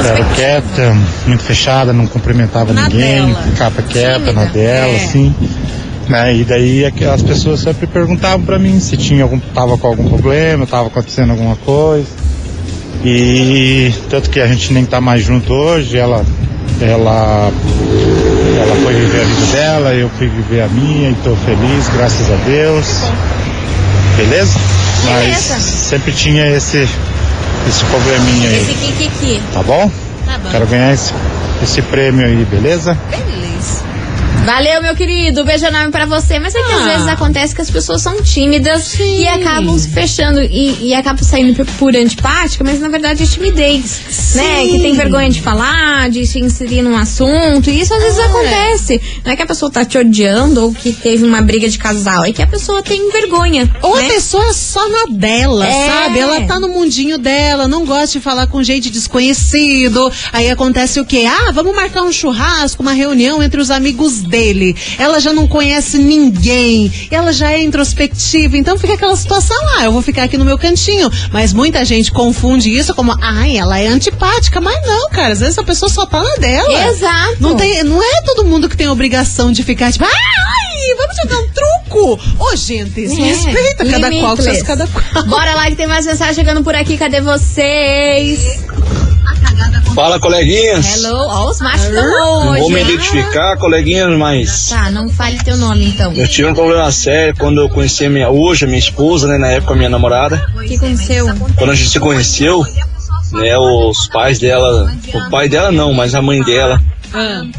Era 0.04 0.24
quieta, 0.34 0.96
muito 1.26 1.42
fechada, 1.44 1.92
não 1.92 2.06
cumprimentava 2.06 2.72
Na 2.72 2.88
ninguém, 2.88 3.26
dela. 3.26 3.42
ficava 3.44 3.82
quieta 3.82 4.14
Tímida. 4.20 4.32
na 4.32 4.44
dela, 4.46 4.92
É. 4.92 4.96
assim. 4.96 5.34
Né? 6.08 6.36
E 6.36 6.44
daí 6.44 6.84
é 6.84 6.92
as 7.06 7.22
pessoas 7.22 7.60
sempre 7.60 7.86
perguntavam 7.86 8.44
pra 8.44 8.58
mim 8.58 8.80
se 8.80 8.96
tinha 8.96 9.22
algum, 9.22 9.38
tava 9.38 9.78
com 9.78 9.86
algum 9.86 10.08
problema, 10.08 10.66
tava 10.66 10.88
acontecendo 10.88 11.30
alguma 11.30 11.56
coisa. 11.56 12.08
E 13.04 13.92
tanto 14.08 14.30
que 14.30 14.40
a 14.40 14.46
gente 14.46 14.72
nem 14.72 14.84
tá 14.84 15.00
mais 15.00 15.22
junto 15.22 15.52
hoje, 15.52 15.96
ela 15.96 16.24
ela 16.80 17.52
ela 18.60 18.76
foi 18.82 18.94
viver 18.94 19.20
a 19.20 19.24
vida 19.24 19.46
dela, 19.52 19.94
eu 19.94 20.08
fui 20.10 20.28
viver 20.28 20.62
a 20.62 20.68
minha 20.68 21.10
e 21.10 21.14
tô 21.24 21.34
feliz, 21.36 21.88
graças 21.94 22.30
a 22.30 22.36
Deus. 22.44 22.86
Beleza? 24.16 24.58
Mas 25.04 25.48
Beleza. 25.48 25.60
sempre 25.60 26.12
tinha 26.12 26.48
esse 26.48 26.88
esse 27.68 27.84
probleminha 27.84 28.48
aí, 28.48 28.62
Esse 28.62 29.40
tá 29.52 29.62
bom? 29.62 29.90
Tá 30.26 30.38
bom. 30.38 30.50
Quero 30.50 30.66
ganhar 30.66 30.92
esse, 30.92 31.12
esse 31.62 31.82
prêmio 31.82 32.26
aí, 32.26 32.44
beleza? 32.44 32.96
Beleza. 33.10 33.91
Valeu, 34.44 34.82
meu 34.82 34.96
querido. 34.96 35.44
Beijo 35.44 35.64
enorme 35.66 35.92
pra 35.92 36.04
você. 36.04 36.40
Mas 36.40 36.52
é 36.54 36.58
que 36.62 36.72
às 36.72 36.80
Ah. 36.82 36.84
vezes 36.92 37.06
acontece 37.08 37.54
que 37.54 37.62
as 37.62 37.70
pessoas 37.70 38.02
são 38.02 38.20
tímidas 38.22 38.96
e 38.98 39.26
acabam 39.28 39.78
se 39.78 39.88
fechando 39.88 40.42
e, 40.42 40.88
e 40.88 40.94
acabam 40.94 41.22
saindo 41.22 41.54
por, 41.54 41.64
por 41.78 41.94
antipática, 41.96 42.64
mas 42.64 42.80
na 42.80 42.88
verdade 42.88 43.22
é 43.22 43.26
timidez, 43.26 44.32
né? 44.34 44.66
Que 44.66 44.80
tem 44.80 44.94
vergonha 44.94 45.30
de 45.30 45.40
falar, 45.40 46.10
de 46.10 46.26
se 46.26 46.40
inserir 46.40 46.82
num 46.82 46.96
assunto. 46.96 47.70
E 47.70 47.80
isso 47.80 47.94
às 47.94 48.02
vezes 48.02 48.18
É. 48.18 48.24
acontece. 48.24 49.00
Não 49.24 49.32
é 49.32 49.36
que 49.36 49.42
a 49.42 49.46
pessoa 49.46 49.70
tá 49.70 49.84
te 49.84 49.96
odiando 49.96 50.60
ou 50.64 50.74
que 50.74 50.92
teve 50.92 51.24
uma 51.24 51.40
briga 51.40 51.68
de 51.68 51.78
casal, 51.78 52.24
é 52.24 52.32
que 52.32 52.42
a 52.42 52.46
pessoa 52.46 52.82
tem 52.82 53.12
vergonha. 53.12 53.70
Ou 53.80 53.96
né? 53.96 54.06
a 54.06 54.08
pessoa 54.08 54.44
é 54.48 54.52
só 54.52 54.88
na 54.88 55.04
dela, 55.16 55.64
É. 55.66 55.86
sabe? 55.86 56.18
Ela 56.18 56.40
tá 56.46 56.58
no 56.58 56.66
mundinho 56.68 57.16
dela, 57.16 57.68
não 57.68 57.84
gosta 57.86 58.18
de 58.18 58.20
falar 58.20 58.48
com 58.48 58.60
gente 58.60 58.90
desconhecido. 58.90 60.10
Aí 60.32 60.50
acontece 60.50 60.98
o 60.98 61.04
quê? 61.04 61.26
Ah, 61.28 61.52
vamos 61.52 61.76
marcar 61.76 62.02
um 62.02 62.10
churrasco, 62.10 62.82
uma 62.82 62.92
reunião 62.92 63.40
entre 63.40 63.60
os 63.60 63.70
amigos 63.70 64.21
dele. 64.26 64.74
Ela 64.98 65.20
já 65.20 65.32
não 65.32 65.46
conhece 65.46 65.98
ninguém, 65.98 66.90
ela 67.10 67.32
já 67.32 67.52
é 67.52 67.62
introspectiva, 67.62 68.56
então 68.56 68.78
fica 68.78 68.94
aquela 68.94 69.16
situação, 69.16 69.56
ah, 69.78 69.84
eu 69.84 69.92
vou 69.92 70.02
ficar 70.02 70.24
aqui 70.24 70.36
no 70.38 70.44
meu 70.44 70.58
cantinho. 70.58 71.10
Mas 71.32 71.52
muita 71.52 71.84
gente 71.84 72.10
confunde 72.12 72.70
isso 72.70 72.94
como, 72.94 73.14
ai, 73.20 73.56
ela 73.56 73.78
é 73.78 73.86
antipática, 73.88 74.60
mas 74.60 74.76
não, 74.86 75.08
cara, 75.10 75.32
às 75.32 75.40
vezes 75.40 75.58
a 75.58 75.62
pessoa 75.64 75.90
só 75.90 76.06
tá 76.06 76.22
na 76.22 76.34
dela. 76.36 76.88
Exato. 76.88 77.36
Não, 77.40 77.56
tem, 77.56 77.82
não 77.84 78.02
é 78.02 78.22
todo 78.22 78.44
mundo 78.44 78.68
que 78.68 78.76
tem 78.76 78.88
obrigação 78.88 79.52
de 79.52 79.62
ficar 79.62 79.92
tipo, 79.92 80.04
ai, 80.04 80.96
vamos 80.96 81.16
jogar 81.16 81.38
um 81.42 81.48
truco. 81.52 82.20
Ô, 82.38 82.56
gente, 82.56 83.08
se 83.08 83.20
É, 83.20 83.24
respeita 83.24 83.84
cada 83.84 84.10
qual 84.10 84.36
seus 84.36 84.46
limitless. 84.46 84.64
cada 84.64 84.86
qual. 84.86 85.24
Bora 85.26 85.54
lá 85.54 85.66
que 85.68 85.76
tem 85.76 85.86
mais 85.86 86.06
mensagem 86.06 86.34
chegando 86.34 86.62
por 86.64 86.74
aqui. 86.74 86.96
Cadê 86.96 87.20
vocês? 87.20 88.40
Fala, 89.94 90.18
coleguinhas. 90.18 90.96
Hello. 91.04 91.16
Ó, 91.28 91.50
os 91.50 91.60
machos 91.60 91.90
Não 91.90 92.50
hoje. 92.50 92.60
vou 92.60 92.70
me 92.70 92.80
identificar, 92.82 93.56
coleguinhas, 93.58 94.16
mas 94.18 94.68
Tá, 94.70 94.90
não 94.90 95.08
fale 95.08 95.38
teu 95.44 95.56
nome 95.56 95.84
então. 95.86 96.12
eu 96.14 96.26
tive 96.26 96.48
um 96.48 96.54
problema 96.54 96.90
sério 96.90 97.34
quando 97.38 97.60
eu 97.60 97.68
conheci 97.68 98.06
a 98.06 98.10
minha, 98.10 98.30
hoje 98.30 98.64
a 98.64 98.68
minha 98.68 98.78
esposa, 98.78 99.28
né, 99.28 99.36
na 99.38 99.48
época 99.48 99.74
a 99.74 99.76
minha 99.76 99.90
namorada. 99.90 100.46
O 100.56 100.60
que 100.60 100.76
aconteceu? 100.76 101.26
Quando 101.56 101.70
a 101.70 101.74
gente 101.74 101.90
se 101.90 102.00
conheceu, 102.00 102.64
né, 103.32 103.58
os 103.58 104.08
pais 104.08 104.38
dela, 104.38 104.90
o 105.14 105.30
pai 105.30 105.48
dela 105.48 105.70
não, 105.70 105.92
mas 105.92 106.14
a 106.14 106.22
mãe 106.22 106.42
dela, 106.42 106.80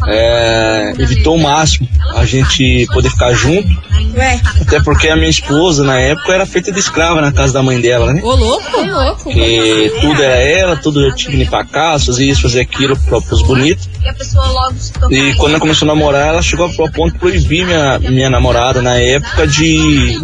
é, 0.07 0.93
evitou 0.99 1.35
o 1.35 1.41
máximo 1.41 1.87
a 2.15 2.25
gente 2.25 2.85
poder 2.91 3.09
ficar 3.09 3.33
junto, 3.33 3.67
Ué, 4.15 4.41
até 4.61 4.81
porque 4.81 5.09
a 5.09 5.15
minha 5.15 5.29
esposa 5.29 5.83
na 5.83 5.99
época 5.99 6.33
era 6.33 6.45
feita 6.45 6.71
de 6.71 6.79
escrava 6.79 7.21
na 7.21 7.31
casa 7.31 7.53
da 7.53 7.63
mãe 7.63 7.79
dela, 7.81 8.13
né? 8.13 8.21
Ô, 8.23 8.35
louco. 8.35 9.29
Que 9.29 9.91
tudo 10.01 10.21
era 10.21 10.35
ela, 10.35 10.75
tudo 10.75 11.01
eu 11.01 11.15
tinha 11.15 11.31
que 11.31 11.37
limpar 11.37 11.61
a 11.61 11.65
casa, 11.65 12.05
fazer 12.05 12.25
isso, 12.25 12.41
fazer 12.41 12.61
aquilo 12.61 12.97
para 12.97 13.17
os 13.17 13.41
bonitos. 13.41 13.89
E 15.09 15.33
quando 15.35 15.51
ela 15.51 15.59
começou 15.59 15.89
a 15.89 15.93
namorar, 15.93 16.27
ela 16.27 16.41
chegou 16.41 16.65
ao 16.65 16.91
ponto 16.91 17.13
de 17.13 17.19
proibir 17.19 17.65
minha, 17.65 17.99
minha 17.99 18.29
namorada 18.29 18.81
na 18.81 18.95
época 18.95 19.47
de 19.47 20.19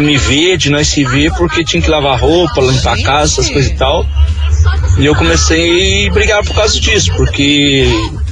me 0.00 0.16
ver, 0.16 0.56
de 0.56 0.70
nós 0.70 0.88
se 0.88 1.04
ver, 1.04 1.32
porque 1.32 1.64
tinha 1.64 1.82
que 1.82 1.90
lavar 1.90 2.18
roupa, 2.20 2.60
limpar 2.60 2.98
a 2.98 3.02
casa, 3.02 3.32
essas 3.32 3.50
coisas 3.50 3.70
e 3.70 3.74
tal. 3.74 4.06
E 4.98 5.04
eu 5.04 5.14
comecei 5.14 6.08
a 6.08 6.12
brigar 6.12 6.44
por 6.44 6.54
causa 6.54 6.78
disso, 6.80 7.12
porque 7.16 7.86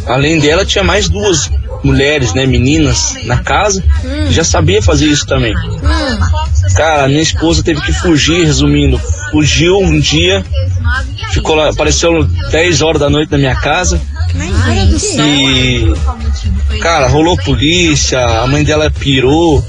além 0.07 0.39
dela 0.39 0.65
tinha 0.65 0.83
mais 0.83 1.09
duas 1.09 1.51
mulheres, 1.83 2.33
né, 2.33 2.47
meninas 2.47 3.15
na 3.25 3.39
casa, 3.39 3.85
que 4.27 4.33
já 4.33 4.43
sabia 4.43 4.83
fazer 4.83 5.07
isso 5.07 5.27
também. 5.27 5.55
Cara, 6.75 7.07
minha 7.09 7.23
esposa 7.23 7.63
teve 7.63 7.81
que 7.83 7.93
fugir, 7.93 8.45
resumindo, 8.45 8.99
fugiu 9.31 9.79
um 9.79 10.01
dia, 10.01 10.45
ficou 11.33 11.55
lá, 11.55 11.69
apareceu 11.69 12.25
10 12.51 12.81
horas 12.81 13.01
da 13.01 13.11
noite 13.11 13.31
na 13.31 13.39
minha 13.39 13.55
casa. 13.57 14.01
E, 15.21 15.93
cara, 16.81 17.07
rolou 17.07 17.37
polícia, 17.37 18.19
a 18.41 18.47
mãe 18.47 18.65
dela 18.65 18.91
pirou, 18.91 19.63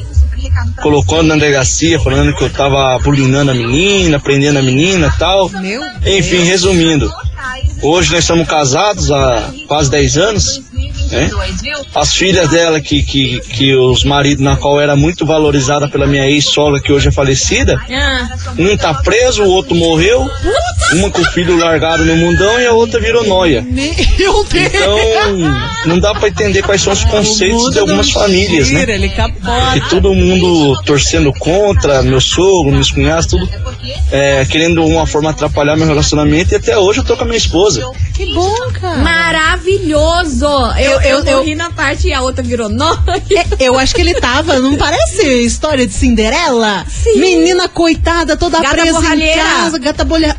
colocou 0.81 1.23
na 1.23 1.35
delegacia 1.35 1.99
falando 1.99 2.35
que 2.35 2.43
eu 2.43 2.49
tava 2.49 2.97
bulinando 2.99 3.51
a 3.51 3.53
menina, 3.53 4.19
prendendo 4.19 4.59
a 4.59 4.61
menina 4.61 5.11
e 5.13 5.19
tal. 5.19 5.49
Meu 5.49 5.81
Enfim, 6.05 6.43
resumindo, 6.43 7.11
hoje 7.81 8.11
nós 8.11 8.21
estamos 8.21 8.47
casados 8.47 9.11
há 9.11 9.51
quase 9.67 9.89
10 9.89 10.17
anos. 10.17 10.61
Né? 11.11 11.29
As 11.93 12.13
filhas 12.15 12.49
dela, 12.49 12.81
que, 12.81 13.03
que, 13.03 13.39
que 13.41 13.75
os 13.75 14.03
maridos 14.03 14.43
na 14.43 14.55
qual 14.55 14.81
era 14.81 14.95
muito 14.95 15.25
valorizada 15.25 15.87
pela 15.87 16.07
minha 16.07 16.27
ex-sogra, 16.27 16.81
que 16.81 16.91
hoje 16.91 17.09
é 17.09 17.11
falecida, 17.11 17.79
Ah, 17.89 18.27
um 18.57 18.75
tá 18.75 18.93
preso, 18.93 19.43
o 19.43 19.49
outro 19.49 19.75
morreu, 19.75 20.27
uma 20.93 21.09
com 21.09 21.21
o 21.21 21.25
filho 21.31 21.57
largado 21.57 22.05
no 22.05 22.15
mundão 22.15 22.59
e 22.59 22.65
a 22.65 22.73
outra 22.73 22.99
virou 22.99 23.23
noia. 23.25 23.61
Meu 23.61 23.93
Deus. 24.43 24.45
Então, 24.53 25.37
não 25.85 25.99
dá 25.99 26.13
pra 26.13 26.27
entender 26.29 26.61
quais 26.61 26.81
são 26.81 26.93
os 26.93 27.03
conceitos 27.05 27.71
de 27.71 27.79
algumas 27.79 28.11
famílias, 28.11 28.69
né? 28.71 28.85
Ele 28.87 29.09
capota. 29.09 29.71
Que 29.73 29.89
todo 29.89 30.13
mundo 30.13 30.81
torcendo 30.83 31.31
contra, 31.33 32.01
meu 32.03 32.21
sogro, 32.21 32.71
meus 32.71 32.91
cunhados, 32.91 33.25
tudo, 33.25 33.47
é, 34.11 34.45
querendo 34.45 34.83
de 34.85 34.91
uma 34.91 35.05
forma 35.07 35.29
atrapalhar 35.31 35.75
meu 35.75 35.87
relacionamento 35.87 36.53
e 36.53 36.57
até 36.57 36.77
hoje 36.77 36.99
eu 36.99 37.03
tô 37.03 37.15
com 37.17 37.23
a 37.23 37.25
minha 37.25 37.37
esposa. 37.37 37.81
Que 38.13 38.33
bom, 38.33 38.53
cara. 38.79 38.97
maravilhoso! 38.97 40.45
Eu, 40.77 40.91
eu, 41.01 41.01
Eu- 41.01 41.25
eu- 41.25 41.37
morri 41.37 41.55
na 41.55 41.69
parte 41.71 42.07
e 42.07 42.13
a 42.13 42.21
outra 42.21 42.43
virou 42.43 42.69
nóia. 42.69 42.95
Eu 43.59 43.77
acho 43.77 43.93
que 43.95 44.01
ele 44.01 44.13
tava, 44.15 44.59
não 44.59 44.75
parece 44.77 45.25
história 45.43 45.85
de 45.85 45.93
Cinderela? 45.93 46.85
Sim. 46.87 47.19
Menina 47.19 47.67
coitada, 47.67 48.37
toda 48.37 48.59
Gata 48.61 48.75
presa 48.75 48.93
borralheira. 48.93 49.33
em 49.33 49.43
casa, 49.43 49.77
gata 49.79 50.03
bolha- 50.05 50.35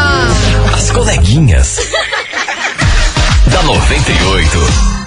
As 0.73 0.91
coleguinhas. 0.91 1.79
da 3.51 3.63
98. 3.63 4.97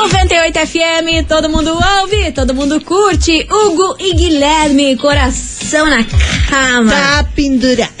98 0.00 0.58
FM, 0.66 1.26
todo 1.28 1.50
mundo 1.50 1.78
ouve, 2.00 2.32
todo 2.32 2.54
mundo 2.54 2.80
curte. 2.80 3.46
Hugo 3.50 3.96
e 3.98 4.14
Guilherme, 4.14 4.96
coração 4.96 5.90
na 5.90 6.02
cama. 6.04 6.90
Tá 6.90 7.26
pendurado. 7.34 7.90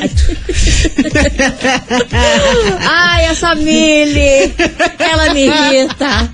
Ai, 2.88 3.24
essa 3.26 3.54
Mili, 3.54 4.54
ela 4.98 5.32
me 5.34 5.46
irrita. 5.46 6.30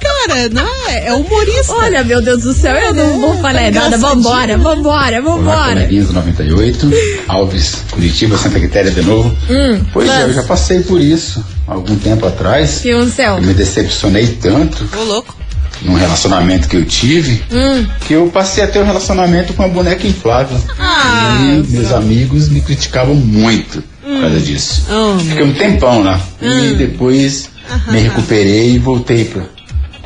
cara. 0.00 0.48
Não, 0.50 0.88
é 0.88 1.08
é 1.08 1.12
humorista. 1.12 1.72
Olha, 1.74 2.02
meu 2.04 2.22
Deus 2.22 2.42
do 2.42 2.52
céu, 2.54 2.74
eu 2.76 2.94
não 2.94 3.20
vou 3.20 3.36
falar 3.40 3.70
nada. 3.70 3.98
Vambora, 3.98 4.56
vambora, 4.56 5.20
vambora. 5.20 5.74
coleguinhas 5.74 6.06
do 6.08 6.12
98, 6.14 6.90
Alves, 7.28 7.76
Curitiba, 7.90 8.36
Santa 8.38 8.58
Quitéria 8.58 8.90
de 8.90 9.02
novo. 9.02 9.28
Hum, 9.50 9.84
pois 9.92 10.08
é, 10.08 10.12
Lance. 10.12 10.28
eu 10.28 10.34
já 10.34 10.42
passei 10.44 10.80
por 10.80 11.00
isso 11.00 11.44
algum 11.66 11.96
tempo 11.96 12.26
atrás. 12.26 12.80
Que 12.80 12.94
um 12.94 13.08
céu. 13.08 13.36
Eu 13.36 13.42
me 13.42 13.54
decepcionei 13.54 14.26
tanto 14.40 14.88
Ô, 14.96 15.04
louco. 15.04 15.36
Num 15.84 15.94
relacionamento 15.94 16.68
que 16.68 16.76
eu 16.76 16.84
tive 16.84 17.42
Hum. 17.50 17.86
que 18.06 18.12
eu 18.14 18.26
passei 18.28 18.64
a 18.64 18.66
ter 18.66 18.78
um 18.80 18.84
relacionamento 18.84 19.52
com 19.54 19.62
uma 19.62 19.68
boneca 19.68 20.06
inflável. 20.06 20.56
Ah, 20.78 21.38
e 21.40 21.66
meus 21.72 21.92
amigos 21.92 22.48
me 22.48 22.60
criticavam 22.60 23.14
muito 23.14 23.82
por 24.02 24.20
causa 24.20 24.40
disso. 24.40 24.86
Oh, 24.90 25.18
Fiquei 25.18 25.42
um 25.42 25.54
tempão 25.54 26.02
lá. 26.02 26.20
Hum. 26.40 26.64
E 26.70 26.74
depois 26.74 27.50
me 27.88 28.00
recuperei 28.00 28.74
e 28.74 28.78
voltei 28.78 29.24
pra 29.24 29.42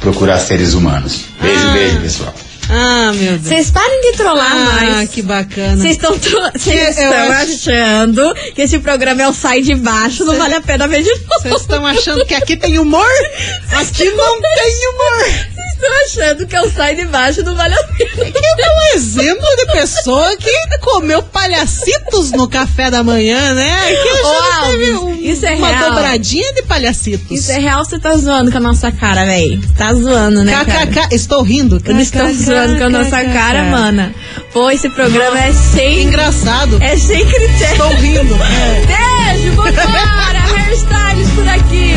procurar 0.01 0.39
seres 0.39 0.75
humanos. 0.75 1.23
Beijo, 1.41 1.67
Ah. 1.69 1.73
beijo, 1.73 2.01
pessoal. 2.01 2.35
Ah, 2.69 3.13
meu 3.15 3.33
Deus. 3.39 3.43
Vocês 3.47 3.71
parem 3.71 4.01
de 4.11 4.17
trollar 4.17 4.51
Ah, 4.53 4.81
mais. 4.95 5.11
que 5.11 5.23
bacana. 5.23 5.77
Vocês 5.77 5.93
estão 6.03 6.17
estão 6.17 7.31
achando 7.33 8.35
que 8.57 8.63
esse 8.63 8.79
programa 8.81 9.23
é 9.23 9.29
o 9.29 9.33
sai 9.33 9.63
de 9.63 9.75
baixo, 9.77 10.25
não 10.25 10.35
vale 10.37 10.55
a 10.55 10.61
pena 10.61 10.89
ver 10.89 11.03
de 11.03 11.11
novo. 11.11 11.25
Vocês 11.43 11.61
estão 11.61 11.87
achando 11.87 12.25
que 12.27 12.35
aqui 12.35 12.57
tem 12.57 12.79
humor? 12.81 13.07
Aqui 13.71 14.05
não 14.11 14.41
tem 14.41 14.89
humor. 14.91 15.47
Estão 15.75 15.91
achando 16.05 16.47
que 16.47 16.57
é 16.57 16.63
o 16.63 16.71
sai 16.71 16.95
de 16.95 17.05
baixo, 17.07 17.43
não 17.43 17.55
vale 17.55 17.75
a 17.75 17.83
pena. 17.85 18.25
Que 18.31 18.63
é 18.63 18.69
um 18.69 18.97
exemplo 18.97 19.47
de 19.59 19.67
pessoa 19.73 20.37
que 20.37 20.51
comeu 20.81 21.23
palhacitos 21.23 22.31
no 22.33 22.49
café 22.49 22.91
da 22.91 23.03
manhã, 23.03 23.53
né? 23.55 23.77
Que 23.95 24.03
teve 24.03 24.91
Alves, 24.91 24.99
um- 25.03 25.15
isso 25.23 25.45
é 25.47 25.55
uma 25.57 25.69
real. 25.69 25.91
dobradinha 25.91 26.55
de 26.55 26.63
palhacitos. 26.63 27.31
Isso 27.39 27.53
é 27.53 27.59
real, 27.59 27.85
você 27.85 27.99
tá 27.99 28.17
zoando 28.17 28.51
com 28.51 28.57
a 28.59 28.61
nossa 28.61 28.91
cara, 28.91 29.25
véi. 29.27 29.61
Tá 29.77 29.93
zoando, 29.93 30.43
né, 30.45 30.53
cara? 30.65 30.87
KKK, 30.87 31.15
estou 31.15 31.43
rindo. 31.43 31.81
Eles 31.85 32.05
estão 32.05 32.33
zoando 32.33 32.79
com 32.79 32.85
a 32.85 32.89
nossa 32.91 33.25
cara, 33.25 33.65
mana. 33.65 34.15
Pô, 34.53 34.71
esse 34.71 34.89
programa 34.89 35.39
é 35.39 35.53
sem. 35.53 36.05
Engraçado. 36.05 36.79
É 36.83 36.97
sem 36.97 37.25
critério. 37.27 37.73
Estou 37.73 37.91
rindo. 37.97 38.37
É. 38.47 39.33
Beijo, 39.37 39.53
vambora! 39.53 40.39
Hairstyles 40.57 41.31
por 41.35 41.49
aqui. 41.49 41.95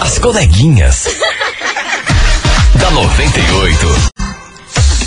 As 0.00 0.18
coleguinhas. 0.18 1.06
da 2.94 3.00
98. 3.00 3.86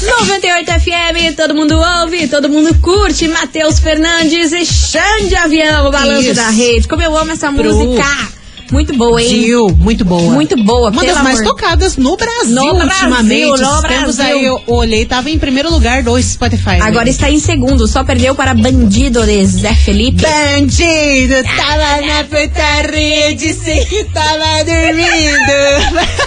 98 0.01 0.71
FM, 0.71 1.35
todo 1.37 1.55
mundo 1.55 1.77
ouve, 2.01 2.27
todo 2.27 2.49
mundo 2.49 2.75
curte. 2.81 3.29
Matheus 3.29 3.79
Fernandes 3.79 4.51
e 4.51 4.65
Xande 4.65 5.35
Avião, 5.35 5.87
o 5.87 5.91
balanço 5.91 6.23
Isso. 6.23 6.35
da 6.35 6.49
rede. 6.49 6.87
Como 6.87 7.01
eu 7.01 7.17
amo 7.17 7.31
essa 7.31 7.51
Pro. 7.51 7.73
música. 7.73 8.36
Muito 8.71 8.93
boa, 8.97 9.21
hein? 9.21 9.29
Gil, 9.29 9.67
muito 9.79 10.03
boa. 10.03 10.33
Muito 10.33 10.55
boa, 10.63 10.89
Uma 10.89 11.03
das 11.05 11.21
mais 11.23 11.39
amor. 11.39 11.49
tocadas 11.51 11.95
no 11.97 12.17
Brasil 12.17 12.55
No 12.55 12.63
ultimamente. 12.83 13.47
Brasil, 13.57 13.57
no 13.75 13.81
Brasil. 13.81 14.25
aí 14.25 14.45
eu 14.45 14.61
olhei, 14.67 15.05
tava 15.05 15.29
em 15.29 15.39
primeiro 15.39 15.71
lugar 15.71 16.03
do 16.03 16.21
Spotify. 16.21 16.79
Agora 16.81 17.05
né? 17.05 17.11
está 17.11 17.29
em 17.31 17.39
segundo, 17.39 17.87
só 17.87 18.03
perdeu 18.03 18.35
para 18.35 18.53
Bandido 18.53 19.25
de 19.25 19.45
Zé 19.45 19.73
Felipe. 19.73 20.21
Bandido, 20.21 21.35
tava 21.55 22.01
na 22.05 22.23
putaria, 22.25 23.35
disse 23.35 23.85
que 23.85 24.03
tava 24.05 24.63
dormindo. 24.65 26.17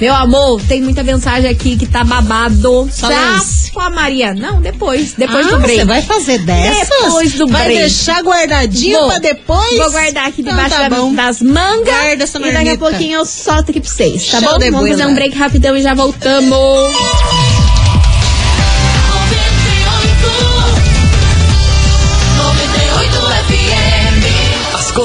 Meu 0.00 0.14
amor, 0.14 0.60
tem 0.62 0.80
muita 0.82 1.02
mensagem 1.02 1.50
aqui 1.50 1.76
que 1.76 1.86
tá 1.86 2.04
babado. 2.04 2.88
Só 2.92 3.08
tá 3.08 3.40
com 3.72 3.80
a 3.80 3.90
Maria. 3.90 4.34
Não, 4.34 4.60
depois, 4.60 5.14
depois 5.14 5.46
ah, 5.46 5.50
do 5.50 5.58
break. 5.58 5.78
Você 5.78 5.84
vai 5.84 6.02
fazer 6.02 6.38
dessas? 6.38 6.88
Depois 6.88 7.32
do 7.34 7.46
vai 7.46 7.64
break. 7.64 7.80
deixar 7.80 8.22
guardadinho 8.22 8.98
Vou. 8.98 9.08
pra 9.08 9.18
depois? 9.18 9.78
Vou 9.78 9.90
guardar 9.90 10.28
aqui 10.28 10.40
Então 10.40 10.54
debaixo 10.54 10.76
tá 10.76 10.88
da- 10.88 11.22
das 11.22 11.42
mangas. 11.42 11.84
Guarda 11.84 12.24
essa 12.24 12.38
e 12.38 12.42
daqui 12.42 12.56
a 12.56 12.64
marmita. 12.64 12.78
pouquinho 12.78 13.18
eu 13.18 13.26
solto 13.26 13.70
aqui 13.70 13.80
pra 13.80 13.90
vocês, 13.90 14.26
tá 14.26 14.40
Show 14.40 14.58
bom? 14.58 14.70
Vamos 14.70 14.90
fazer 14.90 15.06
um 15.06 15.14
break 15.14 15.36
rapidão 15.36 15.76
e 15.76 15.82
já 15.82 15.94
voltamos. 15.94 16.48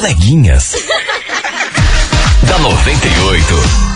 Coleguinhas. 0.03 0.75
da 2.43 2.59
98. 2.59 3.93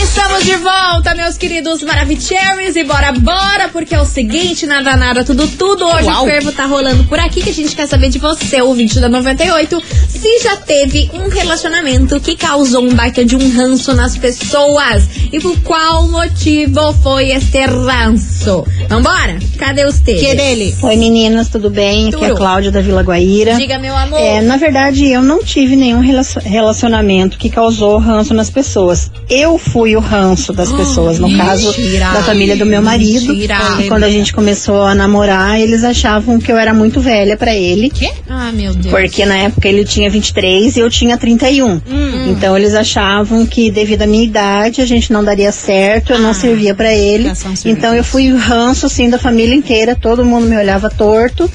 Estamos 0.00 0.44
de 0.44 0.56
volta, 0.56 1.12
meus 1.16 1.36
queridos 1.36 1.82
Maravicheries, 1.82 2.76
e 2.76 2.84
bora, 2.84 3.10
bora, 3.12 3.68
porque 3.68 3.92
é 3.92 4.00
o 4.00 4.04
seguinte, 4.04 4.64
nada, 4.64 4.96
nada, 4.96 5.24
tudo, 5.24 5.48
tudo. 5.48 5.86
Hoje 5.86 6.06
Uau. 6.06 6.22
o 6.22 6.26
fervo 6.26 6.52
tá 6.52 6.66
rolando 6.66 7.02
por 7.04 7.18
aqui, 7.18 7.42
que 7.42 7.50
a 7.50 7.52
gente 7.52 7.74
quer 7.74 7.88
saber 7.88 8.10
de 8.10 8.20
você, 8.20 8.62
ouvinte 8.62 9.00
da 9.00 9.08
98, 9.08 9.82
se 10.08 10.38
já 10.40 10.54
teve 10.56 11.10
um 11.14 11.28
relacionamento 11.28 12.20
que 12.20 12.36
causou 12.36 12.84
um 12.84 12.94
baita 12.94 13.24
de 13.24 13.34
um 13.34 13.52
ranço 13.52 13.92
nas 13.92 14.16
pessoas. 14.16 15.08
E 15.32 15.40
por 15.40 15.60
qual 15.62 16.06
motivo 16.06 16.92
foi 17.02 17.30
este 17.30 17.66
ranço? 17.66 18.64
Vambora? 18.90 19.38
Cadê 19.56 19.84
os 19.84 20.00
teus? 20.00 20.18
Que 20.20 20.34
dele? 20.34 20.74
Oi 20.82 20.96
meninas, 20.96 21.48
tudo 21.48 21.70
bem? 21.70 22.08
Aqui 22.08 22.16
é 22.24 22.28
Tudo. 22.28 22.32
a 22.32 22.36
Cláudia 22.36 22.72
da 22.72 22.80
Vila 22.80 23.02
Guaíra. 23.02 23.54
Diga, 23.54 23.78
meu 23.78 23.96
amor. 23.96 24.18
É, 24.18 24.40
na 24.42 24.56
verdade, 24.56 25.06
eu 25.06 25.22
não 25.22 25.44
tive 25.44 25.76
nenhum 25.76 26.00
relacion- 26.00 26.42
relacionamento 26.42 27.38
que 27.38 27.48
causou 27.48 27.98
ranço 27.98 28.34
nas 28.34 28.50
pessoas. 28.50 29.08
Eu 29.28 29.56
fui 29.58 29.94
o 29.94 30.00
ranço 30.00 30.52
das 30.52 30.72
pessoas, 30.72 31.20
no 31.20 31.36
caso 31.36 31.72
da 32.12 32.22
família 32.24 32.56
do 32.56 32.66
meu 32.66 32.82
marido. 32.82 33.32
Mentira. 33.32 33.58
E 33.78 33.86
quando 33.86 34.02
a 34.02 34.10
gente 34.10 34.32
começou 34.32 34.82
a 34.82 34.92
namorar, 34.92 35.60
eles 35.60 35.84
achavam 35.84 36.40
que 36.40 36.50
eu 36.50 36.58
era 36.58 36.74
muito 36.74 37.00
velha 37.00 37.36
pra 37.36 37.54
ele. 37.54 37.90
Quê? 37.90 38.10
Ah, 38.28 38.50
meu 38.52 38.74
Deus. 38.74 38.88
Porque 38.92 39.24
na 39.24 39.36
época 39.36 39.68
ele 39.68 39.84
tinha 39.84 40.10
23 40.10 40.76
e 40.76 40.80
eu 40.80 40.90
tinha 40.90 41.16
31. 41.16 41.80
Então 42.28 42.56
eles 42.56 42.74
achavam 42.74 43.46
que 43.46 43.70
devido 43.70 44.02
à 44.02 44.06
minha 44.08 44.24
idade 44.24 44.80
a 44.80 44.86
gente 44.86 45.12
não 45.12 45.22
daria 45.22 45.52
certo, 45.52 46.12
eu 46.12 46.18
não 46.18 46.34
servia 46.34 46.74
pra 46.74 46.92
ele. 46.92 47.30
Então 47.64 47.94
eu 47.94 48.02
fui 48.02 48.32
o 48.32 48.36
ranço 48.80 48.86
assim 48.86 49.10
da 49.10 49.18
família 49.18 49.54
inteira, 49.54 49.94
todo 49.94 50.24
mundo 50.24 50.46
me 50.46 50.56
olhava 50.56 50.88
torto. 50.88 51.50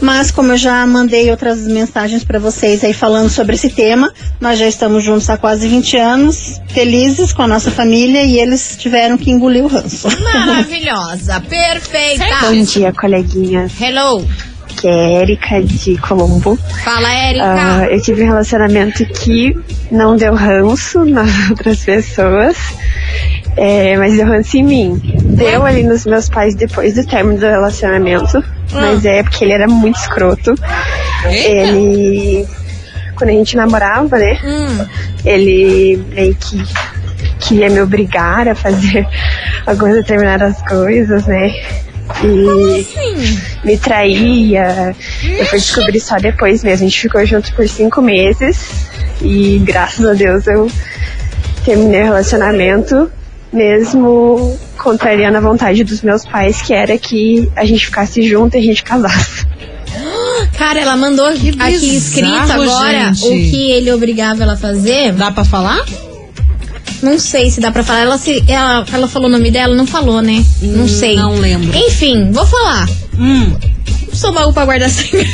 Mas 0.00 0.30
como 0.30 0.52
eu 0.52 0.56
já 0.56 0.86
mandei 0.86 1.30
outras 1.30 1.66
mensagens 1.66 2.24
pra 2.24 2.38
vocês 2.38 2.82
aí 2.82 2.94
falando 2.94 3.28
sobre 3.28 3.54
esse 3.54 3.68
tema, 3.68 4.10
nós 4.40 4.58
já 4.58 4.66
estamos 4.66 5.04
juntos 5.04 5.28
há 5.28 5.36
quase 5.36 5.68
20 5.68 5.96
anos, 5.98 6.60
felizes 6.68 7.34
com 7.34 7.42
a 7.42 7.46
nossa 7.46 7.70
família 7.70 8.22
e 8.22 8.38
eles 8.38 8.76
tiveram 8.78 9.18
que 9.18 9.30
engolir 9.30 9.62
o 9.62 9.68
ranço. 9.68 10.08
Maravilhosa, 10.22 11.40
perfeita. 11.40 12.24
Bom 12.40 12.62
dia, 12.62 12.92
coleguinha. 12.94 13.66
Hello. 13.78 14.24
Que 14.80 14.88
é 14.88 15.22
Erika 15.22 15.60
de 15.62 15.98
Colombo. 15.98 16.56
Fala, 16.82 17.12
Érica. 17.12 17.44
Ah, 17.44 17.86
eu 17.90 18.00
tive 18.00 18.22
um 18.22 18.26
relacionamento 18.26 19.04
que 19.04 19.54
não 19.90 20.16
deu 20.16 20.34
ranço 20.34 21.04
nas 21.04 21.30
outras 21.50 21.80
pessoas, 21.80 22.56
é, 23.56 23.96
mas 23.96 24.14
deu 24.16 24.26
ranço 24.26 24.56
em 24.56 24.62
mim. 24.64 25.00
Deu 25.22 25.64
ali 25.64 25.82
nos 25.82 26.04
meus 26.06 26.28
pais 26.28 26.54
depois 26.54 26.94
do 26.94 27.04
término 27.06 27.38
do 27.38 27.46
relacionamento, 27.46 28.42
mas 28.72 29.04
é 29.04 29.22
porque 29.22 29.44
ele 29.44 29.52
era 29.52 29.66
muito 29.68 29.96
escroto. 29.98 30.54
Ele, 31.26 32.46
quando 33.16 33.30
a 33.30 33.32
gente 33.32 33.56
namorava, 33.56 34.18
né, 34.18 34.38
Hum. 34.44 34.86
ele 35.24 36.02
meio 36.14 36.34
que 36.34 36.62
queria 37.40 37.68
me 37.70 37.80
obrigar 37.80 38.48
a 38.48 38.54
fazer 38.54 39.06
algumas 39.66 39.94
determinadas 39.96 40.60
coisas, 40.62 41.26
né? 41.26 41.50
E 42.24 42.82
Sim. 42.84 43.40
me 43.64 43.78
traía. 43.78 44.94
Eu 45.38 45.46
fui 45.46 45.58
descobrir 45.58 46.00
só 46.00 46.16
depois 46.16 46.64
mesmo. 46.64 46.84
A 46.86 46.88
gente 46.88 47.00
ficou 47.00 47.24
junto 47.24 47.54
por 47.54 47.68
cinco 47.68 48.02
meses 48.02 48.86
e 49.22 49.58
graças 49.64 50.04
a 50.04 50.12
Deus 50.12 50.46
eu 50.46 50.68
terminei 51.64 52.00
o 52.02 52.04
relacionamento, 52.06 53.10
mesmo 53.52 54.58
contrariando 54.78 55.36
a 55.36 55.40
vontade 55.40 55.84
dos 55.84 56.02
meus 56.02 56.24
pais, 56.24 56.62
que 56.62 56.72
era 56.72 56.96
que 56.96 57.50
a 57.56 57.64
gente 57.64 57.86
ficasse 57.86 58.22
junto 58.22 58.56
e 58.56 58.60
a 58.60 58.62
gente 58.62 58.82
casasse. 58.82 59.46
Cara, 60.56 60.80
ela 60.80 60.96
mandou 60.96 61.26
aqui 61.26 61.48
escrito 61.48 62.30
bizarro, 62.30 62.62
agora 62.62 63.12
gente. 63.12 63.26
o 63.26 63.50
que 63.50 63.70
ele 63.70 63.92
obrigava 63.92 64.42
ela 64.42 64.54
a 64.54 64.56
fazer. 64.56 65.12
Dá 65.12 65.30
pra 65.30 65.44
falar? 65.44 65.84
Não 67.02 67.18
sei 67.18 67.50
se 67.50 67.60
dá 67.60 67.70
pra 67.70 67.82
falar. 67.82 68.00
Ela, 68.00 68.18
se, 68.18 68.44
ela, 68.46 68.84
ela 68.92 69.08
falou 69.08 69.28
o 69.28 69.32
nome 69.32 69.50
dela? 69.50 69.74
Não 69.74 69.86
falou, 69.86 70.20
né? 70.20 70.44
não 70.60 70.86
sei. 70.86 71.16
Não 71.16 71.34
lembro. 71.34 71.76
Enfim, 71.76 72.30
vou 72.30 72.46
falar. 72.46 72.88
Hum. 73.18 73.56
Não 74.08 74.14
sou 74.14 74.32
baú 74.32 74.52
pra 74.52 74.64
guardar 74.64 74.88
segredo. 74.90 75.30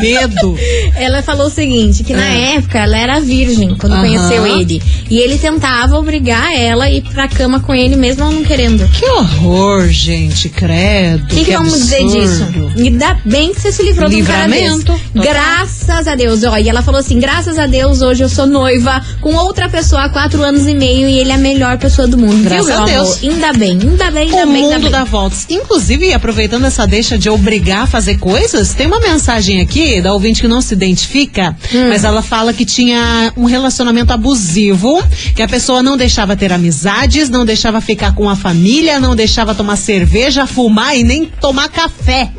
Medo. 0.00 0.56
Ela 0.96 1.22
falou 1.22 1.46
o 1.46 1.50
seguinte, 1.50 2.02
que 2.04 2.12
na 2.12 2.22
Ah. 2.24 2.54
época 2.56 2.78
ela 2.78 2.96
era 2.96 3.20
virgem 3.20 3.74
quando 3.76 3.92
Aham. 3.94 4.02
conheceu 4.02 4.46
ele. 4.46 4.82
E 5.10 5.18
ele 5.18 5.38
tentava 5.38 5.96
obrigar 5.96 6.54
ela 6.56 6.84
a 6.84 6.90
ir 6.90 7.02
pra 7.02 7.28
cama 7.28 7.60
com 7.60 7.74
ele 7.74 7.96
mesmo 7.96 8.22
ela 8.22 8.32
não 8.32 8.44
querendo. 8.44 8.86
Que 8.88 9.04
horror, 9.06 9.88
gente, 9.88 10.48
credo. 10.48 11.24
O 11.24 11.26
que, 11.26 11.44
que 11.44 11.52
vamos 11.56 11.72
dizer 11.78 12.06
disso? 12.06 12.46
Ainda 12.76 13.18
bem 13.24 13.52
que 13.52 13.60
você 13.60 13.72
se 13.72 13.82
livrou 13.82 14.08
de 14.08 14.16
um 14.22 14.24
cara 14.24 14.46
Livramento, 14.46 14.92
desse. 14.92 15.28
Graças 15.28 16.06
a 16.08 16.14
Deus. 16.14 16.42
Ó, 16.44 16.56
e 16.56 16.68
ela 16.68 16.82
falou 16.82 17.00
assim: 17.00 17.18
graças 17.18 17.58
a 17.58 17.66
Deus, 17.66 18.00
hoje 18.02 18.22
eu 18.22 18.28
sou 18.28 18.46
noiva 18.46 19.02
com 19.20 19.34
outra 19.34 19.68
pessoa 19.68 20.04
há 20.04 20.08
quatro 20.08 20.42
anos 20.42 20.66
e 20.66 20.74
meio 20.74 21.08
e 21.08 21.18
ele 21.18 21.30
é 21.30 21.34
a 21.34 21.38
melhor 21.38 21.78
pessoa 21.78 22.06
do 22.06 22.16
mundo. 22.18 22.42
Graças 22.44 22.66
Viu, 22.66 22.78
a 22.80 22.84
Deus. 22.84 23.18
amor? 23.22 23.32
Ainda 23.34 23.52
bem, 23.52 23.78
ainda 23.82 24.10
bem, 24.10 24.22
ainda 24.30 24.44
O 24.46 24.52
bem, 24.52 24.62
ainda 24.64 24.78
mundo 24.78 24.90
dá 24.90 25.04
voltas. 25.04 25.46
Inclusive, 25.50 26.12
aproveitando 26.12 26.64
essa 26.64 26.86
deixa 26.86 27.18
de 27.18 27.28
obrigar 27.28 27.82
a 27.82 27.86
fazer 27.86 28.16
coisas, 28.18 28.74
tem 28.74 28.86
uma 28.86 29.00
mensagem 29.00 29.60
aqui 29.60 29.73
da 30.02 30.12
ouvinte 30.12 30.40
que 30.40 30.48
não 30.48 30.60
se 30.60 30.72
identifica, 30.74 31.56
Hum. 31.74 31.88
mas 31.88 32.04
ela 32.04 32.22
fala 32.22 32.52
que 32.52 32.64
tinha 32.64 33.32
um 33.36 33.44
relacionamento 33.44 34.12
abusivo, 34.12 35.02
que 35.34 35.42
a 35.42 35.48
pessoa 35.48 35.82
não 35.82 35.96
deixava 35.96 36.36
ter 36.36 36.52
amizades, 36.52 37.28
não 37.28 37.44
deixava 37.44 37.80
ficar 37.80 38.14
com 38.14 38.28
a 38.30 38.36
família, 38.36 39.00
não 39.00 39.16
deixava 39.16 39.54
tomar 39.54 39.76
cerveja, 39.76 40.46
fumar 40.46 40.96
e 40.96 41.02
nem 41.02 41.24
tomar 41.40 41.68
café. 41.68 42.30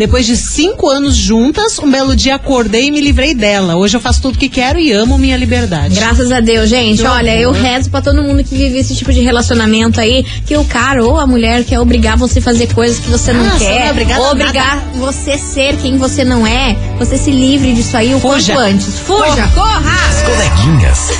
Depois 0.00 0.24
de 0.24 0.34
cinco 0.34 0.88
anos 0.88 1.14
juntas, 1.14 1.78
um 1.78 1.90
belo 1.90 2.16
dia 2.16 2.36
acordei 2.36 2.86
e 2.86 2.90
me 2.90 3.02
livrei 3.02 3.34
dela. 3.34 3.76
Hoje 3.76 3.98
eu 3.98 4.00
faço 4.00 4.22
tudo 4.22 4.38
que 4.38 4.48
quero 4.48 4.78
e 4.80 4.90
amo 4.90 5.18
minha 5.18 5.36
liberdade. 5.36 5.94
Graças 5.94 6.32
a 6.32 6.40
Deus, 6.40 6.70
gente. 6.70 7.02
Que 7.02 7.06
Olha, 7.06 7.38
eu 7.38 7.50
horror. 7.50 7.60
rezo 7.60 7.90
pra 7.90 8.00
todo 8.00 8.22
mundo 8.22 8.42
que 8.42 8.56
vive 8.56 8.78
esse 8.78 8.96
tipo 8.96 9.12
de 9.12 9.20
relacionamento 9.20 10.00
aí, 10.00 10.24
que 10.46 10.56
o 10.56 10.64
cara 10.64 11.04
ou 11.04 11.18
a 11.18 11.26
mulher 11.26 11.64
quer 11.64 11.78
obrigar 11.80 12.16
você 12.16 12.38
a 12.38 12.42
fazer 12.42 12.72
coisas 12.72 12.98
que 12.98 13.10
você 13.10 13.30
não 13.30 13.44
Ah, 13.44 13.50
você 13.50 13.50
não 13.50 13.58
quer, 13.58 13.88
é 13.88 13.90
obrigada 13.90 14.22
obrigar 14.22 14.78
você 14.94 15.32
a 15.32 15.38
ser 15.38 15.76
quem 15.76 15.98
você 15.98 16.24
não 16.24 16.46
é. 16.46 16.74
Você 16.98 17.18
se 17.18 17.30
livre 17.30 17.74
disso 17.74 17.94
aí 17.94 18.14
o 18.14 18.20
Fuja. 18.20 18.54
quanto 18.54 18.58
antes. 18.58 19.00
Fuja, 19.00 19.48
corra! 19.54 20.08
As 20.08 20.22
coleguinhas. 20.22 21.10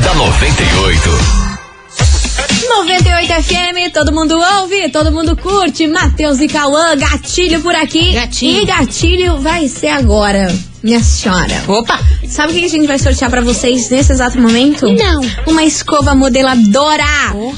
da 0.02 0.14
98. 0.14 1.39
98 2.70 3.32
FM, 3.42 3.92
todo 3.92 4.12
mundo 4.12 4.38
ouve, 4.60 4.88
todo 4.90 5.10
mundo 5.10 5.36
curte. 5.36 5.88
Matheus 5.88 6.40
e 6.40 6.46
Cauã, 6.46 6.96
gatilho 6.96 7.60
por 7.60 7.74
aqui. 7.74 8.12
Gatilho. 8.12 8.62
E 8.62 8.64
gatilho 8.64 9.38
vai 9.38 9.66
ser 9.66 9.88
agora, 9.88 10.46
minha 10.80 11.02
senhora. 11.02 11.64
Opa! 11.66 11.98
Sabe 12.30 12.52
o 12.52 12.56
que 12.56 12.64
a 12.64 12.68
gente 12.68 12.86
vai 12.86 12.96
sortear 12.96 13.28
pra 13.28 13.40
vocês 13.40 13.90
nesse 13.90 14.12
exato 14.12 14.40
momento? 14.40 14.86
Não. 14.86 15.20
Uma 15.48 15.64
escova 15.64 16.14
modeladora 16.14 17.02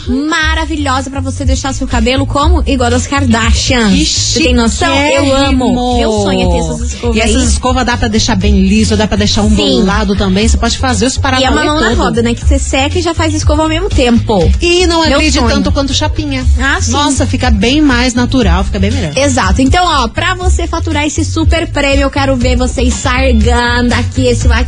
maravilhosa 0.09 1.11
pra 1.11 1.21
você 1.21 1.45
deixar 1.45 1.75
seu 1.75 1.87
cabelo 1.87 2.27
como 2.27 2.63
igual 2.67 2.91
das 2.91 3.07
Kardashian. 3.07 3.91
Que 3.91 4.07
Você 4.07 4.41
tem 4.41 4.55
noção? 4.55 4.89
Eu 4.95 5.37
amo. 5.37 5.99
Meu 5.99 6.11
sonho 6.23 6.49
é 6.49 6.53
ter 6.53 6.59
essas 6.59 6.81
escovas 6.81 7.17
E 7.17 7.21
essas 7.21 7.53
escovas 7.53 7.85
dá 7.85 7.97
pra 7.99 8.09
deixar 8.09 8.35
bem 8.35 8.63
liso, 8.67 8.97
dá 8.97 9.07
pra 9.07 9.19
deixar 9.19 9.43
um 9.43 9.51
Sim. 9.51 9.57
bolado 9.57 10.17
também. 10.17 10.49
Você 10.49 10.57
pode 10.57 10.79
fazer 10.79 11.05
os 11.05 11.17
E 11.17 11.45
é 11.45 11.51
uma 11.51 11.65
mão 11.65 11.79
na 11.79 11.93
roda, 11.93 12.23
né? 12.23 12.33
Que 12.35 12.41
você 12.41 12.59
seca 12.59 12.99
e 12.99 13.03
já 13.03 13.13
faz 13.13 13.35
escova 13.35 13.65
ao 13.65 13.69
mesmo 13.69 13.91
tempo. 13.91 14.51
E 14.61 14.87
não 14.87 15.03
agride 15.03 15.39
tanto 15.39 15.71
quanto 15.71 15.93
chapinha. 15.93 16.47
Ah, 16.59 16.81
sim. 16.81 16.93
Nossa, 16.93 17.27
fica 17.27 17.51
bem 17.51 17.83
mais 17.83 18.15
natural, 18.15 18.65
fica 18.65 18.79
bem 18.79 18.91
melhor. 18.91 19.17
Exato. 19.19 19.61
Então, 19.61 19.85
ó, 19.85 20.09
pra 20.09 20.35
você 20.35 20.67
faturar 20.67 21.05
esse 21.05 21.27
super 21.27 21.71
prêmio, 21.71 22.05
eu 22.05 22.11
quero 22.11 22.35
ver 22.37 22.57
vocês 22.57 22.95
sargando 22.95 23.93
aqui 23.93 24.27
esse 24.27 24.49
WhatsApp. 24.49 24.62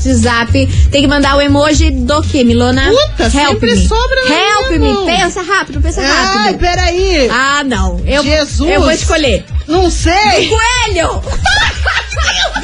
Tem 0.91 1.03
que 1.03 1.07
mandar 1.07 1.37
o 1.37 1.41
emoji 1.41 1.91
do 1.91 2.23
que, 2.23 2.45
Milona? 2.45 2.91
Puta, 2.91 3.31
sempre 3.31 3.75
me. 3.75 3.89
sobra 3.89 4.21
Help 4.21 4.79
minha 4.79 5.01
me. 5.01 5.07
Pensa 5.07 5.43
rápido, 5.43 5.81
pensa 5.81 6.01
Ai, 6.01 6.09
rápido. 6.09 6.59
peraí. 6.59 7.29
Ah, 7.31 7.63
não. 7.65 8.01
Eu, 8.05 8.23
Jesus. 8.23 8.71
eu 8.71 8.81
vou 8.81 8.91
escolher. 8.91 9.45
Não 9.67 9.91
sei. 9.91 10.49
Coelho! 10.49 11.23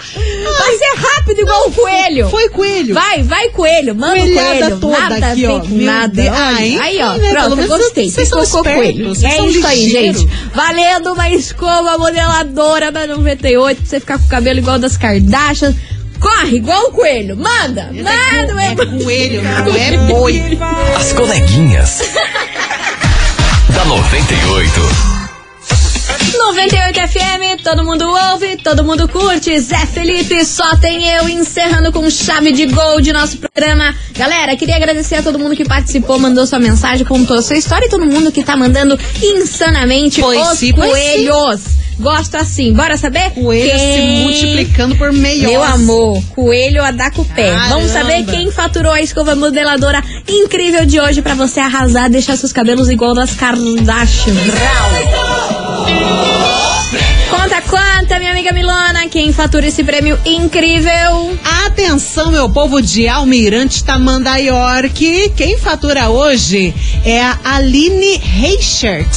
Vai 0.59 0.77
ser 0.77 0.95
rápido 0.97 1.41
igual 1.41 1.67
o 1.67 1.71
coelho. 1.71 2.29
Foi 2.29 2.49
coelho. 2.49 2.93
Vai, 2.93 3.23
vai, 3.23 3.49
coelho. 3.49 3.95
Manda 3.95 4.15
o 4.15 4.19
Coelhada 4.19 4.57
coelho. 4.59 4.79
toda 4.79 4.99
nada 5.09 5.27
aqui, 5.31 5.45
ó. 5.45 5.61
nada. 5.69 6.21
Ah, 6.33 6.53
enfim, 6.65 6.79
aí, 6.79 6.99
ó. 7.01 7.13
né? 7.17 7.29
Pronto, 7.31 7.67
gostei. 7.67 8.09
vocês 8.09 8.29
são 8.29 8.41
espertos, 8.43 8.73
coelho. 8.73 9.11
É 9.11 9.35
são 9.35 9.49
isso 9.49 9.67
aí, 9.67 9.89
gente. 9.89 10.27
Valendo 10.53 11.13
uma 11.13 11.29
escova 11.29 11.97
modeladora 11.97 12.91
da 12.91 13.07
98 13.07 13.77
pra 13.81 13.89
você 13.89 13.99
ficar 13.99 14.17
com 14.19 14.25
o 14.25 14.29
cabelo 14.29 14.59
igual 14.59 14.79
das 14.79 14.97
Kardashian. 14.97 15.75
Corre, 16.19 16.57
igual 16.57 16.87
o 16.87 16.91
coelho. 16.91 17.37
Manda, 17.37 17.91
manda, 17.93 18.63
É 18.63 18.73
meu 18.75 19.03
coelho, 19.03 19.41
não 19.43 19.75
é 19.75 19.97
boi. 20.07 20.57
As 20.97 21.13
coleguinhas. 21.13 22.01
da 23.75 23.85
98. 23.85 25.16
98 26.35 26.99
FM, 26.99 27.61
todo 27.63 27.83
mundo 27.83 28.05
ouve, 28.31 28.57
todo 28.57 28.83
mundo 28.83 29.07
curte. 29.07 29.59
Zé 29.59 29.85
Felipe, 29.85 30.43
só 30.45 30.75
tem 30.77 31.07
eu 31.09 31.29
encerrando 31.29 31.91
com 31.91 32.09
chave 32.09 32.51
de 32.51 32.65
gol 32.65 32.99
de 33.01 33.13
nosso 33.13 33.37
programa. 33.37 33.95
Galera, 34.15 34.55
queria 34.55 34.75
agradecer 34.75 35.15
a 35.15 35.23
todo 35.23 35.39
mundo 35.39 35.55
que 35.55 35.63
participou, 35.65 36.19
mandou 36.19 36.45
sua 36.45 36.59
mensagem, 36.59 37.05
contou 37.05 37.41
sua 37.41 37.55
história 37.57 37.85
e 37.85 37.89
todo 37.89 38.05
mundo 38.05 38.31
que 38.31 38.43
tá 38.43 38.55
mandando 38.57 38.97
insanamente 39.21 40.21
Pois 40.21 40.51
os 40.51 40.57
sim, 40.59 40.71
coelhos. 40.73 41.61
Gosto 41.99 42.35
assim. 42.35 42.73
Bora 42.73 42.95
saber? 42.95 43.31
Coelho 43.31 43.71
se 43.71 43.85
Quem- 43.95 44.21
multiplicando 44.23 44.95
por 44.97 45.11
meio. 45.11 45.49
Meu 45.49 45.63
amor, 45.63 46.21
coelho 46.35 46.83
a 46.83 46.91
dar 46.91 47.09
com 47.11 47.23
o 47.23 47.25
pé. 47.25 47.49
Caramba. 47.49 47.69
Vamos 47.69 47.91
saber 47.91 48.23
quem 48.25 48.51
faturou 48.51 48.91
a 48.91 49.01
escova 49.01 49.35
modeladora 49.35 50.03
incrível 50.27 50.85
de 50.85 50.99
hoje 50.99 51.23
pra 51.23 51.33
você 51.33 51.59
arrasar, 51.59 52.07
deixar 52.09 52.37
seus 52.37 52.53
cabelos 52.53 52.87
igual 52.89 53.15
das 53.15 53.33
Kardashian. 53.33 54.35
Conta, 57.29 57.61
conta, 57.61 58.19
minha 58.19 58.31
amiga 58.31 58.51
Milona, 58.51 59.07
quem 59.09 59.33
fatura 59.33 59.67
esse 59.67 59.83
prêmio 59.83 60.19
incrível? 60.25 61.37
Atenção, 61.65 62.31
meu 62.31 62.49
povo 62.49 62.81
de 62.81 63.07
Almirante 63.07 63.83
Tamandayork. 63.83 65.33
Quem 65.35 65.57
fatura 65.57 66.09
hoje 66.09 66.73
é 67.05 67.21
a 67.21 67.37
Aline 67.43 68.17
Reichert. 68.17 69.09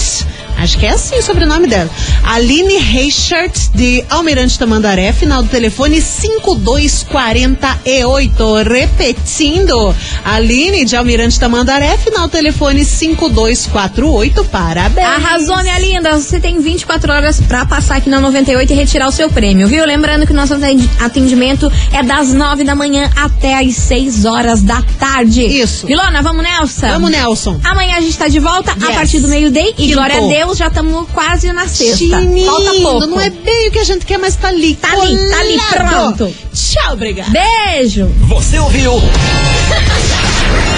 Acho 0.60 0.78
que 0.78 0.86
é 0.86 0.90
assim 0.90 1.16
o 1.18 1.22
sobrenome 1.22 1.66
dela. 1.66 1.90
Aline 2.24 2.76
Reichert, 2.78 3.52
de 3.74 4.04
Almirante 4.10 4.58
Tamandaré, 4.58 5.12
final 5.12 5.42
do 5.42 5.48
telefone 5.48 6.00
5248. 6.00 8.62
Repetindo, 8.68 9.94
Aline 10.24 10.84
de 10.84 10.96
Almirante 10.96 11.38
Tamandaré, 11.40 11.96
final 11.98 12.28
do 12.28 12.30
telefone 12.30 12.84
5248. 12.84 14.44
Parabéns. 14.44 15.06
Arrasou, 15.06 15.56
minha 15.62 15.78
linda. 15.78 16.18
Você 16.18 16.38
tem 16.40 16.60
24 16.60 17.12
horas 17.12 17.40
pra 17.40 17.64
passar 17.64 17.96
aqui 17.96 18.08
na 18.10 18.20
98 18.20 18.72
e 18.72 18.76
retirar 18.76 19.08
o 19.08 19.12
seu 19.12 19.28
prêmio, 19.30 19.66
viu? 19.66 19.84
Lembrando 19.84 20.26
que 20.26 20.32
o 20.32 20.36
nosso 20.36 20.54
atendi- 20.54 20.88
atendimento 21.00 21.70
é 21.92 22.02
das 22.02 22.32
9 22.32 22.64
da 22.64 22.74
manhã 22.74 23.10
até 23.16 23.58
as 23.58 23.74
6 23.76 24.24
horas 24.24 24.62
da 24.62 24.82
tarde. 24.98 25.42
Isso. 25.44 25.86
Milona, 25.86 26.22
vamos 26.22 26.42
nessa? 26.42 26.88
Vamos, 26.88 27.10
Nelson. 27.10 27.60
Amanhã 27.64 27.96
a 27.96 28.00
gente 28.00 28.16
tá 28.16 28.28
de 28.28 28.38
volta 28.38 28.72
a 28.72 28.86
Yes. 28.86 28.94
partir 28.96 29.20
do 29.20 29.28
meio-dia. 29.28 29.70
E 29.70 29.74
Quinto. 29.74 29.94
glória 29.94 30.16
a 30.18 30.28
Deus, 30.28 30.49
já 30.54 30.68
estamos 30.68 31.08
quase 31.10 31.52
na 31.52 31.66
sexta. 31.68 32.20
Falta 32.46 32.72
pouco. 32.82 33.06
não 33.06 33.20
é 33.20 33.30
bem 33.30 33.68
o 33.68 33.70
que 33.70 33.78
a 33.78 33.84
gente 33.84 34.04
quer, 34.06 34.18
mas 34.18 34.36
tá 34.36 34.48
ali. 34.48 34.74
Tá 34.76 34.92
ali, 34.92 35.30
tá 35.30 35.38
ali, 35.40 35.60
pronto. 35.70 36.34
Tchau, 36.52 36.92
obrigada. 36.94 37.30
Beijo! 37.30 38.06
Você 38.28 38.58
ouviu? 38.58 38.92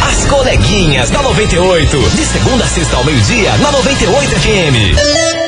As 0.08 0.26
coleguinhas 0.26 1.10
da 1.10 1.22
98. 1.22 1.96
De 2.10 2.24
segunda 2.26 2.64
a 2.64 2.68
sexta 2.68 2.96
ao 2.96 3.04
meio-dia, 3.04 3.56
na 3.58 3.70
98 3.72 4.30
FM. 4.30 5.41